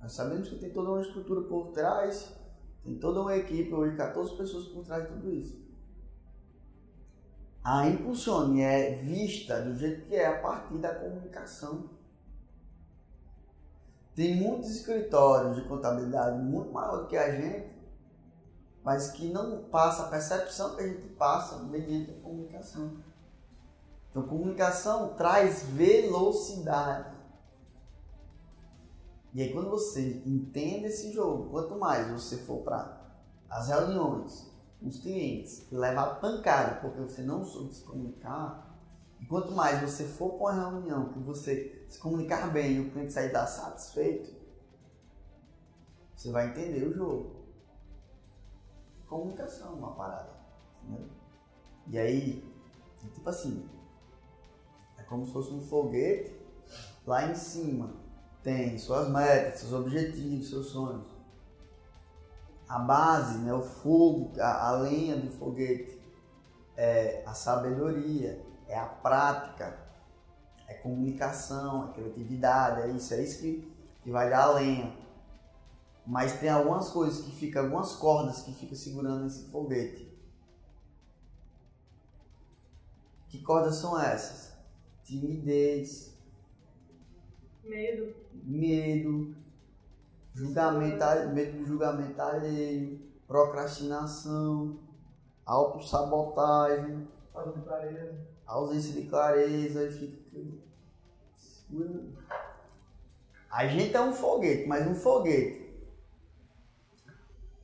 [0.00, 2.32] Nós sabemos que tem toda uma estrutura por trás,
[2.84, 5.60] tem toda uma equipe, hoje 14 pessoas por trás de tudo isso.
[7.64, 12.01] A Impulsione é vista do jeito que é a partir da comunicação.
[14.14, 17.72] Tem muitos escritórios de contabilidade muito maior do que a gente,
[18.84, 22.98] mas que não passa a percepção que a gente passa mediante a comunicação.
[24.10, 27.16] Então, comunicação traz velocidade.
[29.32, 33.00] E aí, quando você entende esse jogo, quanto mais você for para
[33.48, 34.52] as reuniões,
[34.82, 38.76] os clientes, levar pancada porque você não soube se comunicar,
[39.20, 42.90] e quanto mais você for para uma reunião que você se comunicar bem e o
[42.90, 44.34] cliente sair da satisfeito,
[46.16, 47.44] você vai entender o jogo.
[49.06, 50.32] Comunicação é uma parada.
[50.82, 51.10] Entendeu?
[51.88, 52.50] E aí,
[53.12, 53.68] tipo assim,
[54.96, 56.34] é como se fosse um foguete,
[57.06, 57.92] lá em cima
[58.42, 61.14] tem suas metas, seus objetivos, seus sonhos.
[62.66, 66.00] A base, né, o fogo, a, a lenha do foguete
[66.74, 69.81] é a sabedoria, é a prática,
[70.68, 74.96] é comunicação, é criatividade, é isso, é isso que, que vai dar a lenha.
[76.06, 80.10] Mas tem algumas coisas que ficam, algumas cordas que ficam segurando esse foguete.
[83.28, 84.52] Que cordas são essas?
[85.04, 86.12] Timidez,
[87.64, 88.14] Medo.
[88.44, 89.34] medo,
[90.34, 91.04] julgamento,
[91.34, 94.78] medo do julgamento alheio, procrastinação,
[95.46, 98.26] autossabotagem, Falta de clareza.
[98.46, 100.21] ausência de clareza, e fica.
[103.50, 105.62] A gente é um foguete, mas um foguete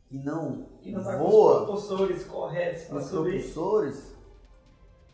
[0.09, 3.33] que não, Que não tá com os voa propulsores corretos para os subir.
[3.33, 4.17] propulsores,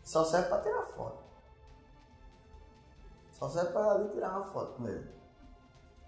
[0.01, 1.23] só serve para tirar foto.
[3.31, 5.09] Só serve para tirar uma foto com ele.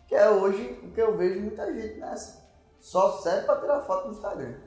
[0.08, 2.48] Que é hoje o que eu vejo muita gente nessa.
[2.80, 4.58] Só serve para tirar foto no Instagram.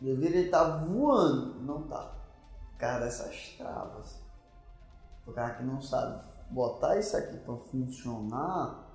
[0.00, 2.17] Deveria estar voando, não tá.
[2.78, 4.22] Cara, essas travas.
[5.26, 8.88] O cara que não sabe botar isso aqui para funcionar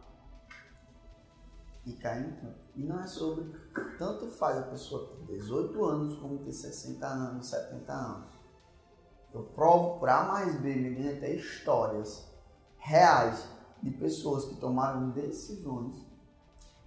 [1.85, 2.59] e cair em campo.
[2.75, 3.51] E não é sobre.
[3.97, 8.33] Tanto faz a pessoa ter 18 anos como ter 60 anos, 70 anos.
[9.33, 12.31] Eu provo por A mais B, mediante até histórias
[12.77, 13.47] reais
[13.81, 16.05] de pessoas que tomaram decisões.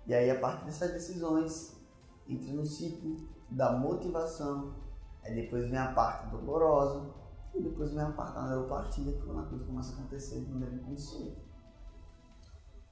[0.06, 1.76] E aí, a partir dessas decisões,
[2.28, 4.85] entra no ciclo da motivação.
[5.26, 7.14] Aí depois vem a parte dolorosa.
[7.54, 10.50] E depois vem a parte da neuropartilha, que quando a coisa começa a acontecer de
[10.50, 11.46] maneira inconsciente.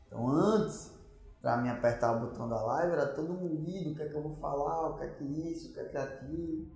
[0.07, 0.91] Então, antes,
[1.41, 4.23] para me apertar o botão da live, era todo moído, o que é que eu
[4.23, 6.67] vou falar, o que é que isso, o que é que aquilo.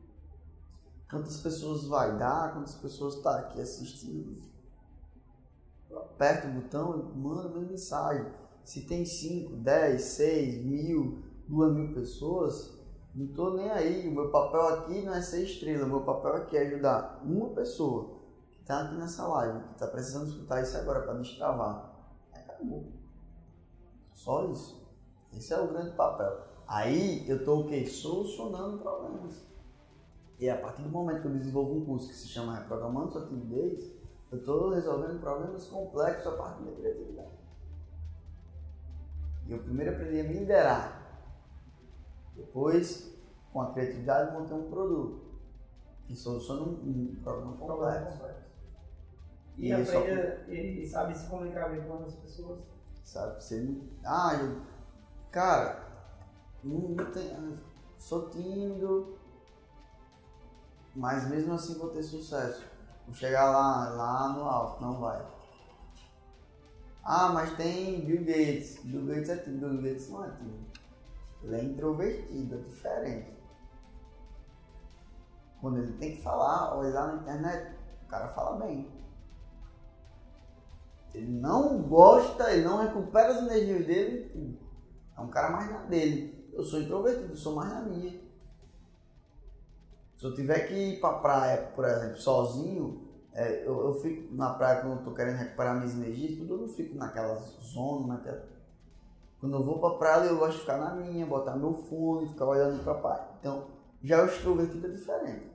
[1.10, 4.42] Quantas pessoas vai dar, quantas pessoas estão tá aqui assistindo.
[5.88, 8.30] Eu aperto o botão e mando minha mensagem.
[8.62, 12.77] Se tem 5, 10, 6, mil, 2 mil pessoas,
[13.18, 14.08] não estou nem aí.
[14.08, 17.48] O meu papel aqui não é ser estrela, o meu papel aqui é ajudar uma
[17.50, 18.20] pessoa
[18.52, 21.92] que está aqui nessa live, que está precisando escutar isso agora para destravar.
[22.32, 22.92] Acabou.
[24.12, 24.88] Só isso.
[25.32, 26.46] Esse é o grande papel.
[26.66, 27.84] Aí eu estou o quê?
[27.86, 29.44] Solucionando problemas.
[30.38, 33.26] E a partir do momento que eu desenvolvo um curso que se chama Programando Sua
[33.26, 33.92] Timidez,
[34.30, 37.38] eu estou resolvendo problemas complexos a partir da criatividade.
[39.48, 40.97] E eu primeiro aprendi a me liderar.
[42.38, 43.12] Depois,
[43.52, 45.20] com a criatividade, montei um produto
[46.06, 48.22] que soluciona um, um problema complexo.
[49.56, 52.60] E, E só aprende e, e sabe se comunicar bem com as pessoas.
[53.02, 53.42] Sabe?
[53.42, 53.82] Você não...
[54.04, 54.62] Ah, eu...
[55.32, 55.84] cara,
[56.62, 57.58] não, não tem...
[57.98, 59.18] sou tímido,
[60.94, 62.64] mas mesmo assim vou ter sucesso.
[63.04, 65.26] Vou chegar lá, lá no alto, não vai.
[67.02, 68.78] Ah, mas tem Bill Gates.
[68.84, 69.70] Bill Gates é tímido.
[69.70, 70.67] Bill Gates não é tímido.
[71.42, 73.38] Ele é introvertido, é diferente.
[75.60, 78.90] Quando ele tem que falar, olhar na internet, o cara fala bem.
[81.14, 84.58] Ele não gosta, ele não recupera as energias dele.
[85.16, 86.48] É um cara mais na dele.
[86.52, 88.20] Eu sou introvertido, eu sou mais na minha.
[90.16, 94.54] Se eu tiver que ir pra praia, por exemplo, sozinho, é, eu, eu, fico na
[94.54, 98.44] praia quando eu tô querendo recuperar minhas energias, tudo, eu não fico naquela zona, naquela.
[99.40, 102.46] Quando eu vou pra praia, eu gosto de ficar na minha, botar meu fone, ficar
[102.46, 103.28] olhando pra praia.
[103.38, 103.68] Então,
[104.02, 105.46] já o extrovertido é diferente.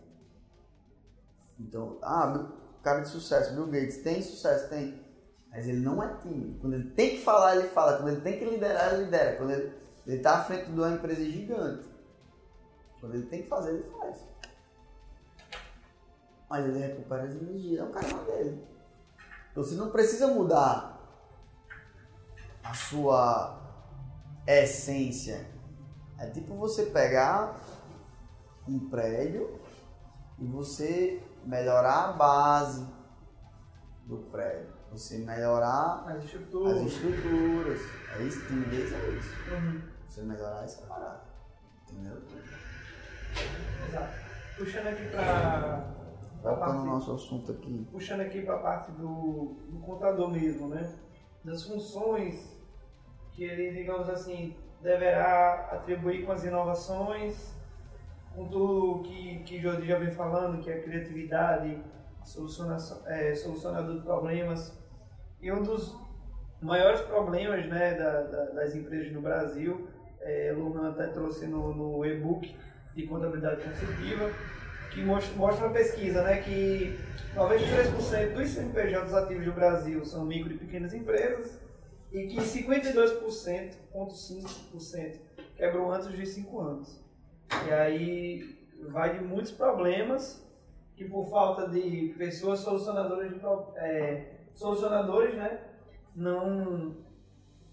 [1.59, 2.49] Então, ah,
[2.81, 5.01] cara de sucesso, Bill Gates, tem sucesso, tem.
[5.49, 6.59] Mas ele não é tímido.
[6.59, 7.97] Quando ele tem que falar, ele fala.
[7.97, 9.35] Quando ele tem que liderar, ele lidera.
[9.35, 9.73] Quando ele,
[10.07, 11.87] ele tá à frente de uma empresa gigante.
[12.99, 14.25] Quando ele tem que fazer, ele faz.
[16.49, 17.79] Mas ele recupera as energias.
[17.79, 18.67] É o canal dele.
[19.51, 20.99] Então você não precisa mudar
[22.63, 23.63] a sua
[24.47, 25.45] essência.
[26.17, 27.59] É tipo você pegar
[28.67, 29.59] um prédio
[30.39, 32.85] e você melhorar a base
[34.05, 34.73] do prédio.
[34.91, 36.77] Você melhorar As estruturas.
[36.77, 37.81] as estruturas.
[38.15, 39.33] É isso, timidez é isso.
[39.51, 39.81] Uhum.
[40.07, 41.23] Você melhorar essa parada.
[41.89, 42.21] Entendeu?
[43.87, 44.13] Exato.
[44.57, 45.93] Puxando aqui pra.
[46.43, 47.87] Voltando ao nosso assunto aqui.
[47.91, 50.93] puxando aqui para a parte do, do contador mesmo, né?
[51.43, 52.52] Das funções
[53.33, 57.53] que ele, digamos assim, deverá atribuir com as inovações,
[58.35, 61.79] com tudo que, que Jordi já vem falando, que é a criatividade,
[63.07, 64.77] é, solucionador de problemas.
[65.41, 65.95] E um dos
[66.61, 69.87] maiores problemas né, da, da, das empresas no Brasil,
[70.21, 72.55] é, Lunan até trouxe no, no e-book
[72.95, 74.31] de contabilidade consultiva,
[74.91, 76.97] que mostra, mostra uma pesquisa né, que
[77.35, 81.62] 93% dos CNPJs ativos do Brasil são micro e pequenas empresas
[82.13, 85.19] e que 52,5%
[85.57, 87.03] quebram antes de 5 anos.
[87.67, 88.57] E aí
[88.89, 90.41] vai de muitos problemas
[90.95, 93.41] que por falta de pessoas solucionadoras, de,
[93.77, 95.59] é, solucionadores, né,
[96.15, 96.95] não,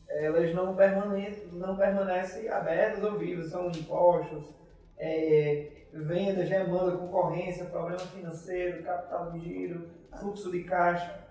[0.09, 4.55] elas não permanecem, não permanecem abertas ou vivas, são impostos,
[4.97, 11.29] é, vendas, demanda, concorrência, problema financeiro, capital de giro, fluxo de caixa.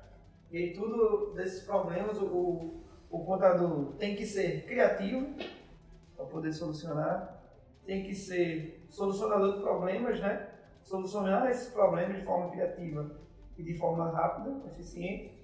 [0.52, 2.79] E aí tudo desses problemas o,
[3.10, 5.36] o, contador tem que ser criativo
[6.16, 7.42] para poder solucionar,
[7.86, 10.50] tem que ser solucionador de problemas, né?
[10.84, 13.10] Solucionar esses problemas de forma criativa
[13.58, 15.38] e de forma rápida, eficiente.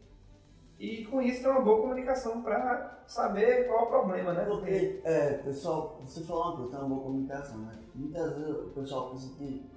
[0.77, 4.45] E com isso ter uma boa comunicação para saber qual é o problema, né?
[4.45, 7.79] Porque, é, pessoal, você falou uma coisa, tem uma boa comunicação, né?
[7.93, 9.69] Muitas vezes o pessoal pensa que,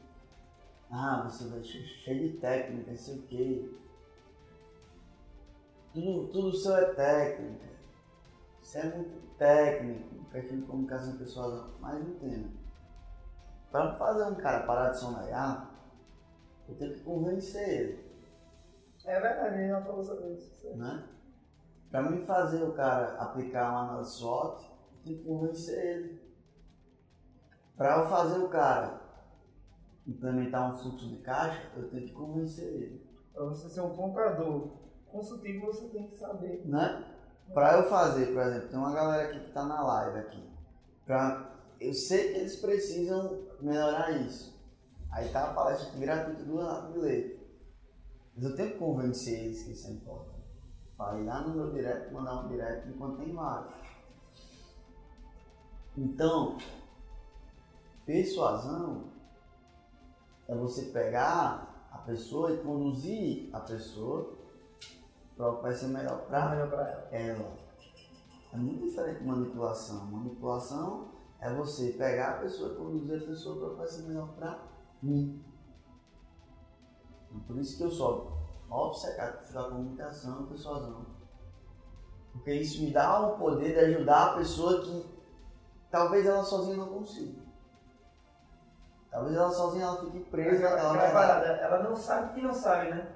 [0.90, 3.70] ah, você vai che- cheio de técnica, não sei o quê.
[5.92, 7.68] Tudo, tudo seu é técnica.
[8.68, 12.50] Você é muito técnico, questão de comunicação pessoal, mas entenda.
[13.70, 15.74] Para fazer um cara parar de sonegar,
[16.68, 18.12] eu tenho que convencer ele.
[19.06, 20.76] É verdade, gente não falou sobre isso.
[20.76, 21.08] né?
[21.90, 26.34] Para mim fazer o cara aplicar uma análise SWOT, eu tenho que convencer ele.
[27.74, 29.00] Para eu fazer o cara
[30.06, 34.76] implementar um fluxo de caixa, eu tenho que convencer ele, Para você ser um contador
[35.06, 36.68] consultivo, você tem que saber.
[36.68, 37.14] né?
[37.52, 40.50] Para eu fazer, por exemplo, tem uma galera aqui que está na live aqui.
[41.06, 44.56] Pra, eu sei que eles precisam melhorar isso.
[45.10, 47.38] Aí tá a palestra gratuita do Renato Leite.
[48.34, 50.38] Mas eu tenho que convencer eles que isso é importante.
[50.96, 53.70] Para ir lá no meu direct, mandar um direct enquanto tem vaga.
[55.96, 56.58] Então,
[58.04, 59.10] persuasão
[60.46, 64.37] é você pegar a pessoa e conduzir a pessoa
[65.38, 67.08] vai ser melhor para ela.
[67.12, 67.56] ela.
[68.52, 70.06] É muito diferente de manipulação.
[70.06, 74.58] Manipulação é você pegar a pessoa e conduzir a pessoa para vai ser melhor para
[75.02, 75.44] mim.
[77.30, 81.06] E por isso que eu sou obcecado pela comunicação e persuasão.
[82.32, 85.06] Porque isso me dá o poder de ajudar a pessoa que
[85.90, 87.40] talvez ela sozinha não consiga.
[89.10, 91.12] Talvez ela sozinha ela fique presa aquela verdade.
[91.12, 93.12] parada, ela não sabe que não sabe, né?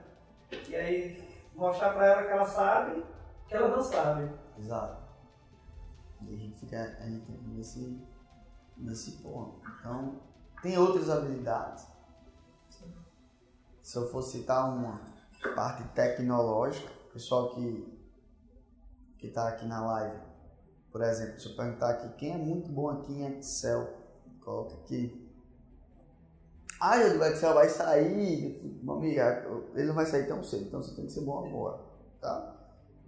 [0.69, 1.22] E aí
[1.55, 3.05] mostrar para ela que ela sabe
[3.53, 4.33] que ela não sabe.
[4.59, 5.03] Exato.
[6.23, 8.01] E a gente fica a gente nesse,
[8.77, 9.61] nesse ponto.
[9.79, 10.21] Então,
[10.63, 11.87] tem outras habilidades.
[13.83, 15.01] Se eu for citar uma
[15.55, 18.01] parte tecnológica, o pessoal que
[19.19, 20.21] que está aqui na live,
[20.91, 23.89] por exemplo, se eu perguntar aqui quem é muito bom aqui em Excel,
[24.41, 25.22] coloca aqui.
[26.85, 29.21] Ah, o Excel vai sair, meu amigo,
[29.73, 31.79] ele não vai sair tão cedo, então você tem que ser bom agora,
[32.21, 32.57] tá?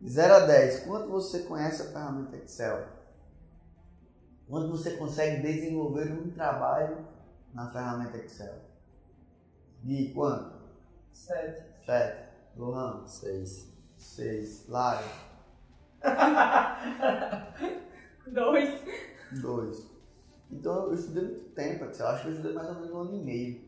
[0.00, 2.86] De 0 a 10, quanto você conhece a ferramenta Excel?
[4.48, 7.04] Quanto você consegue desenvolver um trabalho
[7.52, 8.54] na ferramenta Excel?
[9.82, 10.54] De quanto?
[11.12, 11.64] Sete.
[11.84, 12.28] 7.
[12.56, 13.04] Lohan?
[13.08, 13.72] Seis.
[13.98, 14.68] 6.
[14.68, 15.02] Lara?
[18.28, 18.80] Dois.
[19.32, 19.94] 2.
[20.52, 22.06] Então eu estudei muito tempo Excel.
[22.06, 23.63] Acho que eu estudei mais ou menos um ano e meio.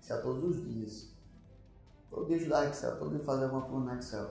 [0.00, 1.08] Excel todos os dias.
[2.10, 4.30] Todo dia eu estudava Excel, todo dia fazia alguma coisa no Excel.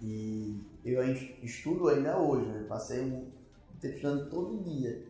[0.00, 1.02] E eu
[1.42, 2.66] estudo ainda hoje, né?
[2.68, 3.30] Passei um
[3.80, 5.06] tempo estudando todo dia.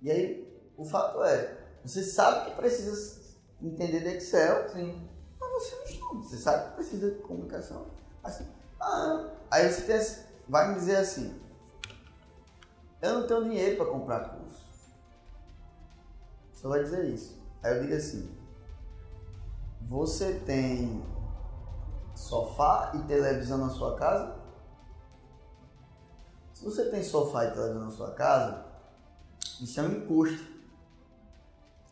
[0.00, 3.22] E aí, o fato é, você sabe que precisa
[3.60, 5.08] entender de Excel, Sim.
[5.40, 6.22] mas você não estuda.
[6.24, 7.86] Você sabe que precisa de comunicação.
[8.24, 8.46] Assim,
[8.80, 11.40] ah, aí você tem, vai me dizer assim,
[13.00, 14.64] eu não tenho dinheiro para comprar curso.
[16.52, 17.41] Só vai dizer isso.
[17.62, 18.36] Aí eu digo assim,
[19.82, 21.04] você tem
[22.14, 24.36] sofá e televisão na sua casa?
[26.54, 28.64] Se você tem sofá e televisão na sua casa,
[29.60, 30.52] isso é um encosto.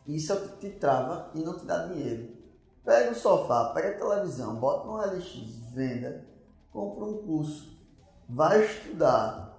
[0.06, 2.36] Isso é o que te trava e não te dá dinheiro.
[2.84, 5.34] Pega o sofá, pega a televisão, bota no LX,
[5.72, 6.24] venda,
[6.72, 7.78] compra um curso,
[8.28, 9.56] vai estudar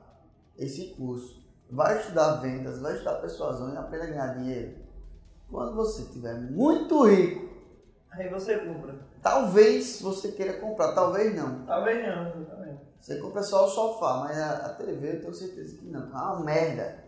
[0.58, 4.91] esse curso, vai estudar vendas, vai estudar persuasão e aprenda a ganhar dinheiro.
[5.52, 7.52] Quando você estiver muito rico,
[8.12, 9.08] Aí você compra.
[9.22, 11.66] talvez você queira comprar, talvez não.
[11.66, 12.82] Talvez não, exatamente.
[13.00, 16.04] Você compra só o sofá, mas a, a TV eu tenho certeza que não.
[16.08, 17.04] É uma merda.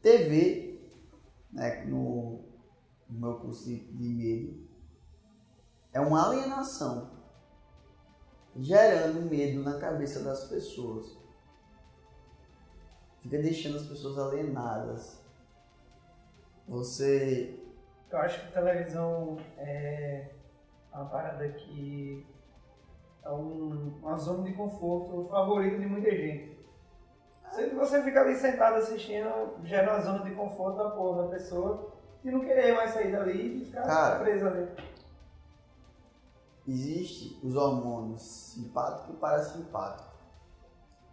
[0.00, 0.80] TV,
[1.52, 2.44] né, no,
[3.08, 4.66] no meu curso de, de medo,
[5.92, 7.10] é uma alienação.
[8.56, 11.16] Gerando medo na cabeça das pessoas.
[13.20, 15.25] Fica deixando as pessoas alienadas.
[16.68, 17.58] Você.
[18.10, 20.30] Eu acho que televisão é
[20.92, 22.26] uma parada que
[23.22, 26.56] é um- uma zona de conforto favorita de muita gente.
[27.50, 29.28] Sempre que você fica ali sentado assistindo,
[29.64, 31.92] gera uma zona de conforto da porra da pessoa
[32.24, 34.18] e não querer mais sair dali e ficar Cara.
[34.20, 34.68] preso ali.
[36.66, 40.16] Existe os hormônios simpático e parasimpático.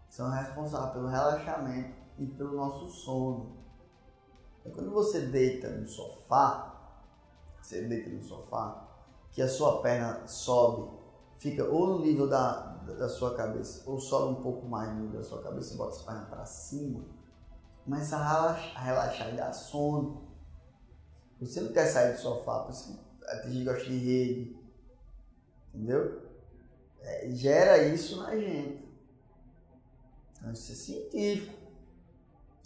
[0.09, 3.62] São responsáveis pelo relaxamento e pelo nosso sono.
[4.63, 6.97] Então, quando você deita no sofá,
[7.61, 8.87] você deita no sofá,
[9.29, 10.89] que a sua perna sobe,
[11.37, 15.19] fica ou no nível da, da sua cabeça, ou sobe um pouco mais no nível
[15.19, 17.03] da sua cabeça bota as pernas para cima,
[17.83, 20.23] começa a relaxar, a relaxar e dá sono.
[21.41, 22.93] Você não quer sair do sofá, você
[23.45, 24.63] gente que gosta de rede,
[25.73, 26.21] Entendeu?
[27.01, 28.83] É, gera isso na gente.
[30.37, 31.57] Então isso é científico.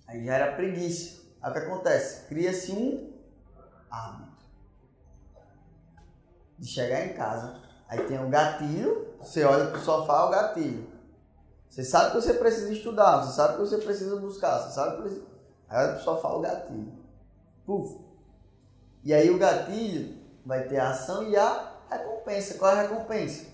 [0.05, 1.26] Aí gera preguiça.
[1.41, 2.27] Aí o que acontece?
[2.27, 3.13] Cria-se um
[3.89, 4.37] hábito.
[6.57, 10.89] De chegar em casa, aí tem um gatilho, você olha pro sofá, o gatilho.
[11.69, 15.01] Você sabe que você precisa estudar, você sabe que você precisa buscar, você sabe que
[15.03, 15.27] precisa...
[15.69, 16.97] Aí olha pro sofá, o gatilho.
[17.65, 18.01] Puf.
[19.03, 22.57] E aí o gatilho vai ter a ação e a recompensa.
[22.57, 23.45] Qual é a recompensa?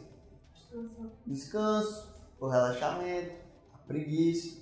[1.26, 3.36] Descanso, o relaxamento,
[3.74, 4.62] a preguiça.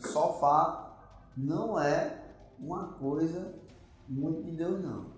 [0.00, 0.93] Sofá
[1.36, 2.18] não é
[2.58, 3.54] uma coisa
[4.08, 5.12] muito de Deus, não.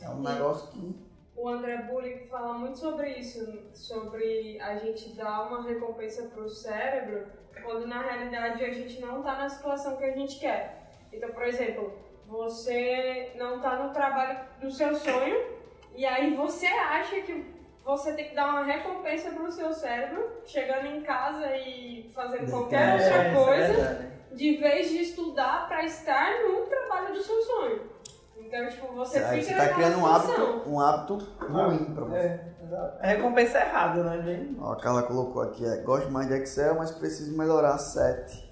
[0.00, 1.08] É um negócio que.
[1.36, 3.40] O André Bulli fala muito sobre isso,
[3.72, 7.26] sobre a gente dar uma recompensa para o cérebro,
[7.62, 10.90] quando na realidade a gente não está na situação que a gente quer.
[11.12, 11.92] Então, por exemplo,
[12.26, 15.58] você não está no trabalho do seu sonho
[15.94, 20.42] e aí você acha que você tem que dar uma recompensa para o seu cérebro,
[20.44, 24.17] chegando em casa e fazendo qualquer outra É, é coisa, verdade.
[24.38, 27.90] De vez de estudar para estar no trabalho do seu sonho.
[28.36, 32.04] Então, tipo, você Aí fica você está naquela criando um hábito, um hábito ruim para
[32.04, 32.16] você.
[32.16, 32.98] É, exato.
[33.00, 34.56] A recompensa é errada, né, gente?
[34.60, 38.48] Ó, a Carla colocou aqui, é, gosto mais de Excel, mas preciso melhorar 7.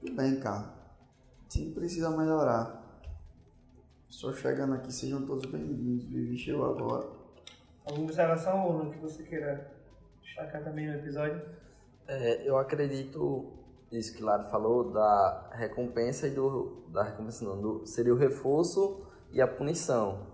[0.00, 0.72] Tudo bem, Carla.
[1.48, 2.80] Sim, precisa melhorar.
[4.08, 6.04] Estou chegando aqui, sejam todos bem-vindos.
[6.04, 7.08] Vivi chegou agora.
[7.84, 9.72] Alguma observação não que você queira
[10.22, 11.42] destacar também no episódio?
[12.06, 13.57] É, eu acredito
[13.90, 19.02] isso que Lado falou da recompensa e do da recompensa não, do, seria o reforço
[19.32, 20.26] e a punição.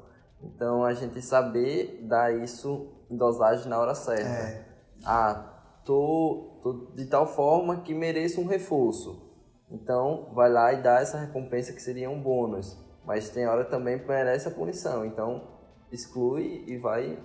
[0.42, 4.28] Então a gente saber dar isso em dosagem na hora certa.
[4.28, 4.64] É.
[5.05, 9.22] Ah, tô, tô de tal forma que mereço um reforço.
[9.70, 12.76] Então vai lá e dá essa recompensa que seria um bônus.
[13.05, 15.05] Mas tem hora também que merece a punição.
[15.05, 15.48] Então
[15.92, 17.18] exclui e vai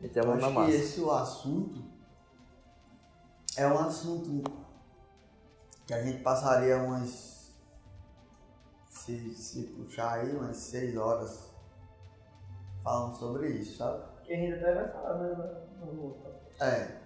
[0.00, 0.74] meter a mão na acho que massa.
[0.74, 1.82] esse o assunto
[3.56, 4.42] é um assunto
[5.86, 7.52] que a gente passaria umas.
[8.88, 11.50] Se, se puxar aí, umas 6 horas
[12.84, 14.02] falando sobre isso, sabe?
[14.22, 15.64] Que a gente até vai falar, né?
[15.80, 16.16] no- no-
[16.60, 17.00] É,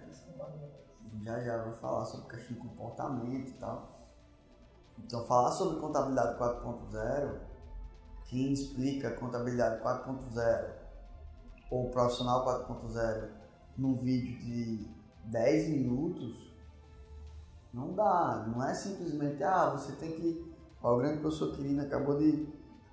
[1.23, 3.97] já já vai falar sobre questão de comportamento e tal.
[4.99, 7.39] Então, falar sobre contabilidade 4.0,
[8.25, 10.73] quem explica contabilidade 4.0
[11.71, 13.29] ou profissional 4.0
[13.77, 14.87] num vídeo de
[15.25, 16.53] 10 minutos,
[17.73, 18.45] não dá.
[18.47, 20.55] Não é simplesmente, ah, você tem que.
[20.81, 22.47] Ó, o grande professor Quirino acabou de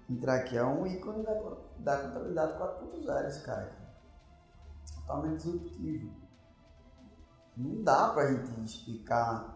[0.09, 1.35] entrar aqui, é um ícone da,
[1.79, 3.85] da contabilidade 4.0 esse cara aqui.
[4.97, 6.13] Totalmente disruptivo.
[7.57, 9.55] Não dá pra gente explicar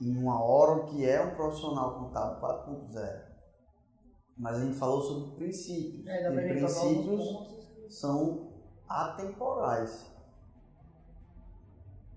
[0.00, 3.34] em uma hora o que é um profissional contábil 4.0.
[4.36, 6.06] Mas a gente falou sobre princípios.
[6.06, 7.24] É, e princípios
[7.88, 8.52] são
[8.88, 10.13] atemporais.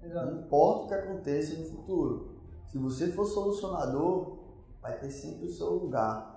[0.03, 0.31] Exato.
[0.31, 2.37] Não importa o que aconteça no futuro.
[2.65, 4.37] Se você for solucionador,
[4.81, 6.35] vai ter sempre o seu lugar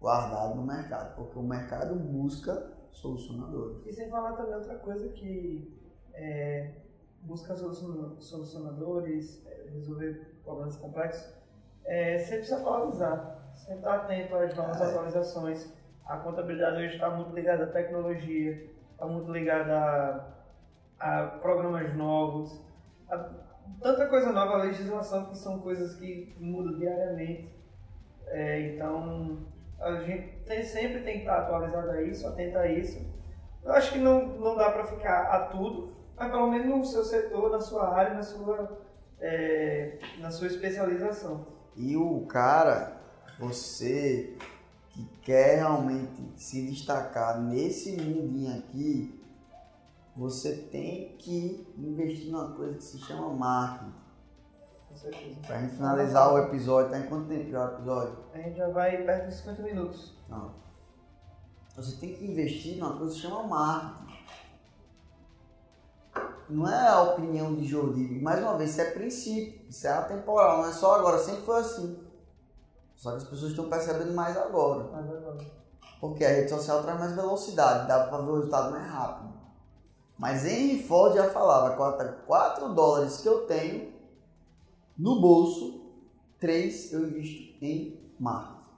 [0.00, 3.84] guardado no mercado, porque o mercado busca solucionadores.
[3.86, 5.76] E sem falar também outra coisa que
[6.14, 6.72] é,
[7.22, 11.34] busca solucion- solucionadores, é, resolver problemas complexos,
[11.84, 14.84] é sempre se atualizar, sempre estar atento às novas É.
[14.84, 15.72] atualizações.
[16.04, 19.74] A contabilidade hoje está muito ligada à tecnologia, está muito ligada
[20.98, 22.60] a, a programas novos,
[23.82, 27.54] tanta coisa nova, a legislação que são coisas que mudam diariamente.
[28.26, 29.46] É, então
[29.80, 33.00] a gente tem- sempre tem que estar atualizado a isso, atento a isso.
[33.64, 37.04] Eu acho que não, não dá para ficar a tudo, mas pelo menos no seu
[37.04, 38.78] setor, na sua área, na sua,
[39.20, 41.46] é, na sua especialização.
[41.76, 43.00] E o cara,
[43.38, 44.36] você
[44.90, 49.14] que quer realmente se destacar nesse mundinho aqui,
[50.18, 53.94] você tem que investir numa coisa que se chama marketing.
[54.88, 55.40] Com certeza.
[55.46, 58.18] Pra gente finalizar o episódio, tá em quanto tempo já o episódio?
[58.34, 60.18] A gente já vai perto dos 50 minutos.
[60.28, 60.54] Não.
[61.76, 64.08] Você tem que investir numa coisa que se chama marketing.
[66.50, 68.20] Não é a opinião de Jordi.
[68.20, 71.60] Mais uma vez, isso é princípio, isso é atemporal, não é só agora, sempre foi
[71.60, 72.04] assim.
[72.96, 74.88] Só que as pessoas estão percebendo mais agora.
[74.90, 75.38] Mas agora.
[76.00, 79.27] Porque a rede social traz mais velocidade, dá para ver o resultado mais rápido.
[80.18, 83.92] Mas Henry Ford já falava, 4 dólares que eu tenho
[84.98, 85.80] no bolso,
[86.40, 88.68] 3 eu invisto em marketing.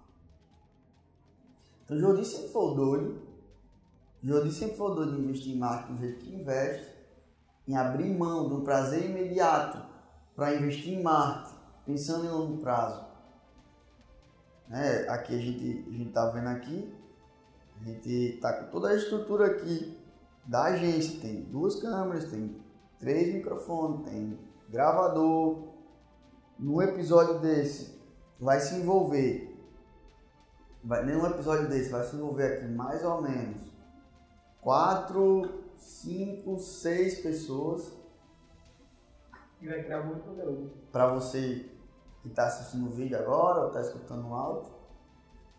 [1.85, 3.23] Então Jordi sempre foi doido.
[4.23, 6.95] Jordi sempre foi doido de investir em marketing do jeito que investe,
[7.67, 9.79] em abrir mão do prazer imediato
[10.37, 13.03] para investir em marketing, pensando em longo prazo.
[14.69, 15.09] Né?
[15.09, 16.95] Aqui a gente, a gente tá vendo aqui,
[17.81, 19.99] a gente tá com toda a estrutura aqui
[20.47, 22.61] da agência, tem duas câmeras, tem
[22.99, 24.39] três microfones, tem
[24.69, 25.71] gravador.
[26.59, 27.99] No episódio desse
[28.39, 29.57] vai se envolver,
[30.85, 33.71] vai, nenhum episódio desse vai se envolver aqui mais ou menos
[34.61, 37.93] quatro, cinco, seis pessoas
[39.61, 40.71] E vai criar muito conteúdo.
[40.93, 41.71] para você
[42.23, 44.71] que está assistindo o vídeo agora ou está escutando o áudio,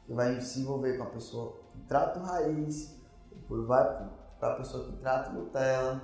[0.05, 2.95] que vai se envolver com a pessoa que trata o raiz,
[3.31, 4.09] depois vai
[4.41, 6.01] para a pessoa que trata Nutella,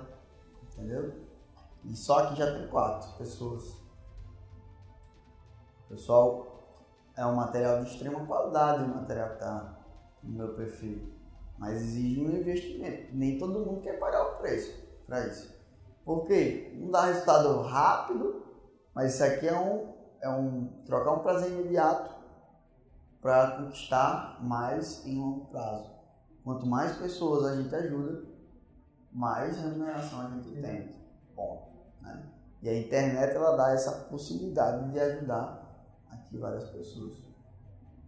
[0.62, 1.12] entendeu?
[1.84, 3.76] E só aqui já tem quatro pessoas.
[5.88, 6.46] Pessoal,
[7.16, 9.78] é um material de extrema qualidade o material que está
[10.22, 11.12] no meu perfil,
[11.58, 13.08] mas exige um investimento.
[13.12, 15.52] Nem todo mundo quer pagar o preço para isso.
[16.04, 16.72] Por quê?
[16.78, 18.46] Não dá resultado rápido,
[18.94, 22.14] mas isso aqui é um, é um trocar um prazer imediato
[23.20, 25.97] para conquistar mais em longo prazo.
[26.48, 28.22] Quanto mais pessoas a gente ajuda,
[29.12, 30.96] mais remuneração a gente tem.
[31.36, 31.68] Ponto.
[32.00, 32.22] Né?
[32.62, 35.62] E a internet ela dá essa possibilidade de ajudar
[36.10, 37.18] aqui várias pessoas.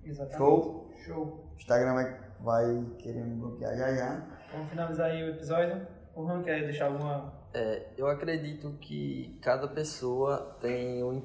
[0.02, 0.38] Exatamente.
[0.38, 0.90] Show?
[1.04, 1.50] Show.
[1.52, 4.26] O Instagram vai, vai querer me bloquear já já.
[4.52, 5.86] Vamos finalizar aí o episódio.
[6.14, 7.34] O Ron quer deixar alguma.
[7.52, 11.22] É, eu acredito que cada pessoa tem o,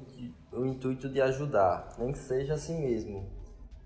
[0.52, 3.26] o intuito de ajudar, nem que seja assim mesmo.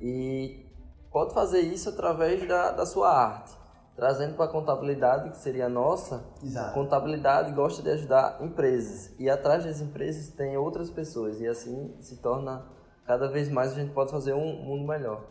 [0.01, 0.69] E
[1.11, 3.59] pode fazer isso através da, da sua arte.
[3.97, 6.73] Trazendo para a contabilidade, que seria a nossa, Exato.
[6.73, 9.13] contabilidade gosta de ajudar empresas.
[9.19, 11.39] E atrás das empresas tem outras pessoas.
[11.41, 12.65] E assim se torna,
[13.05, 15.23] cada vez mais a gente pode fazer um mundo melhor.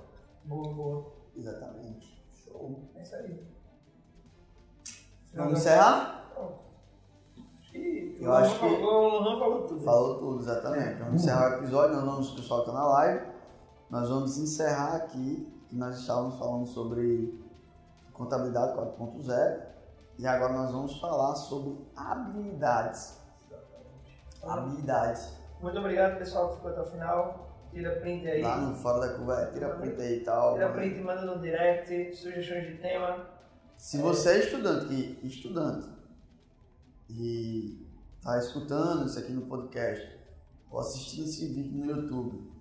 [0.45, 1.13] Boa, boa.
[1.35, 2.21] Exatamente.
[2.43, 2.89] Show.
[2.95, 3.43] É isso aí.
[5.33, 6.17] Vamos encerrar?
[7.59, 9.81] Acho que Eu acho que- falou- o Lohan falou tudo.
[9.83, 10.99] Falou tudo, exatamente.
[10.99, 13.25] Vamos encerrar o episódio, nós vamos, o pessoal que tá na live,
[13.89, 17.39] nós vamos encerrar aqui, que nós estávamos falando sobre
[18.11, 19.61] contabilidade 4.0
[20.17, 23.19] e agora nós vamos falar sobre habilidades.
[24.43, 25.37] Habilidades.
[25.61, 27.49] Muito obrigado, pessoal, que ficou até o final.
[27.71, 28.41] Tira print aí.
[28.41, 30.53] Lá no Fora da Curva, é, tira print aí e tal.
[30.55, 32.15] Tira print e manda no direct.
[32.15, 33.27] Sugestões de tema.
[33.77, 35.87] Se você é estudante, que estudante,
[37.09, 37.87] e
[38.21, 40.19] tá escutando isso aqui no podcast,
[40.69, 42.51] ou assistindo esse vídeo no YouTube,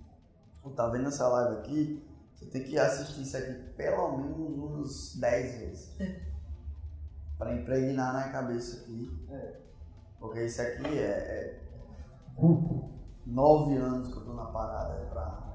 [0.63, 2.08] ou tá vendo essa live aqui,
[2.51, 5.97] tem que assistir isso aqui pelo menos uns 10 vezes.
[7.39, 9.27] para impregnar na cabeça aqui.
[9.31, 9.61] É.
[10.19, 11.61] Porque isso aqui é, é
[13.25, 15.49] nove anos que eu tô na parada é pra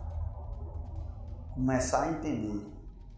[1.54, 2.54] começar a entender.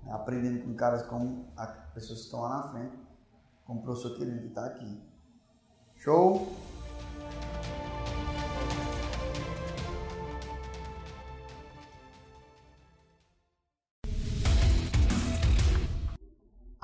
[0.04, 0.12] né?
[0.12, 3.00] Aprendendo com caras como as pessoas que estão lá na frente,
[3.66, 5.02] como o professor Quirino que está aqui.
[5.96, 6.56] Show?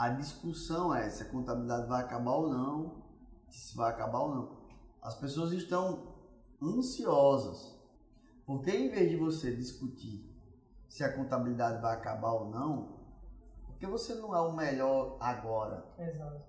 [0.02, 3.04] A discussão é se a contabilidade vai acabar ou não,
[3.48, 4.58] se vai acabar ou não.
[5.00, 6.16] As pessoas estão
[6.60, 7.80] ansiosas,
[8.44, 10.28] porque em vez de você discutir
[10.90, 13.00] se a contabilidade vai acabar ou não,
[13.68, 16.46] porque você não é o melhor agora, Exato.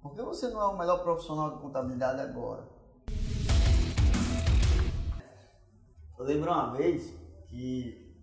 [0.00, 2.64] por que você não é o melhor profissional de contabilidade agora?
[6.16, 7.12] Eu lembro uma vez
[7.48, 8.16] que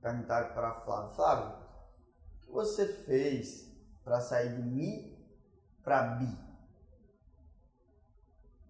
[0.00, 1.66] perguntaram para Flávio, Flávio,
[2.36, 3.67] o que você fez
[4.08, 5.16] para sair de Mi
[5.84, 6.26] para Bi?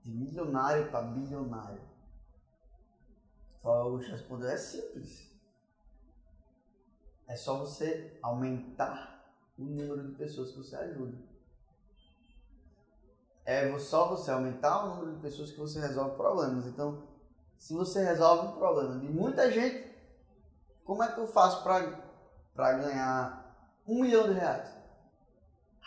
[0.05, 1.81] De milionário para bilionário.
[3.63, 5.33] Flávio Augusto respondeu, é simples.
[7.27, 11.29] É só você aumentar o número de pessoas que você ajuda
[13.49, 16.67] é só você aumentar o número de pessoas que você resolve problemas.
[16.67, 17.09] Então,
[17.57, 19.91] se você resolve um problema de muita gente,
[20.85, 24.78] como é que eu faço para ganhar um milhão de reais?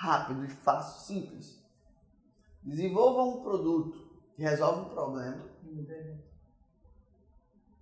[0.02, 1.64] Rápido e fácil, simples.
[2.64, 5.47] Desenvolva um produto que resolve um problema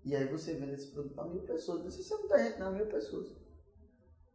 [0.04, 1.84] e aí você vende esse produto para mil pessoas.
[1.84, 3.32] Não sei se é muita gente, não, mil pessoas.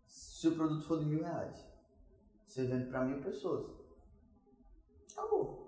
[0.06, 1.62] Se o produto for de mil reais,
[2.46, 3.70] você vende para mil pessoas.
[5.12, 5.63] Acabou.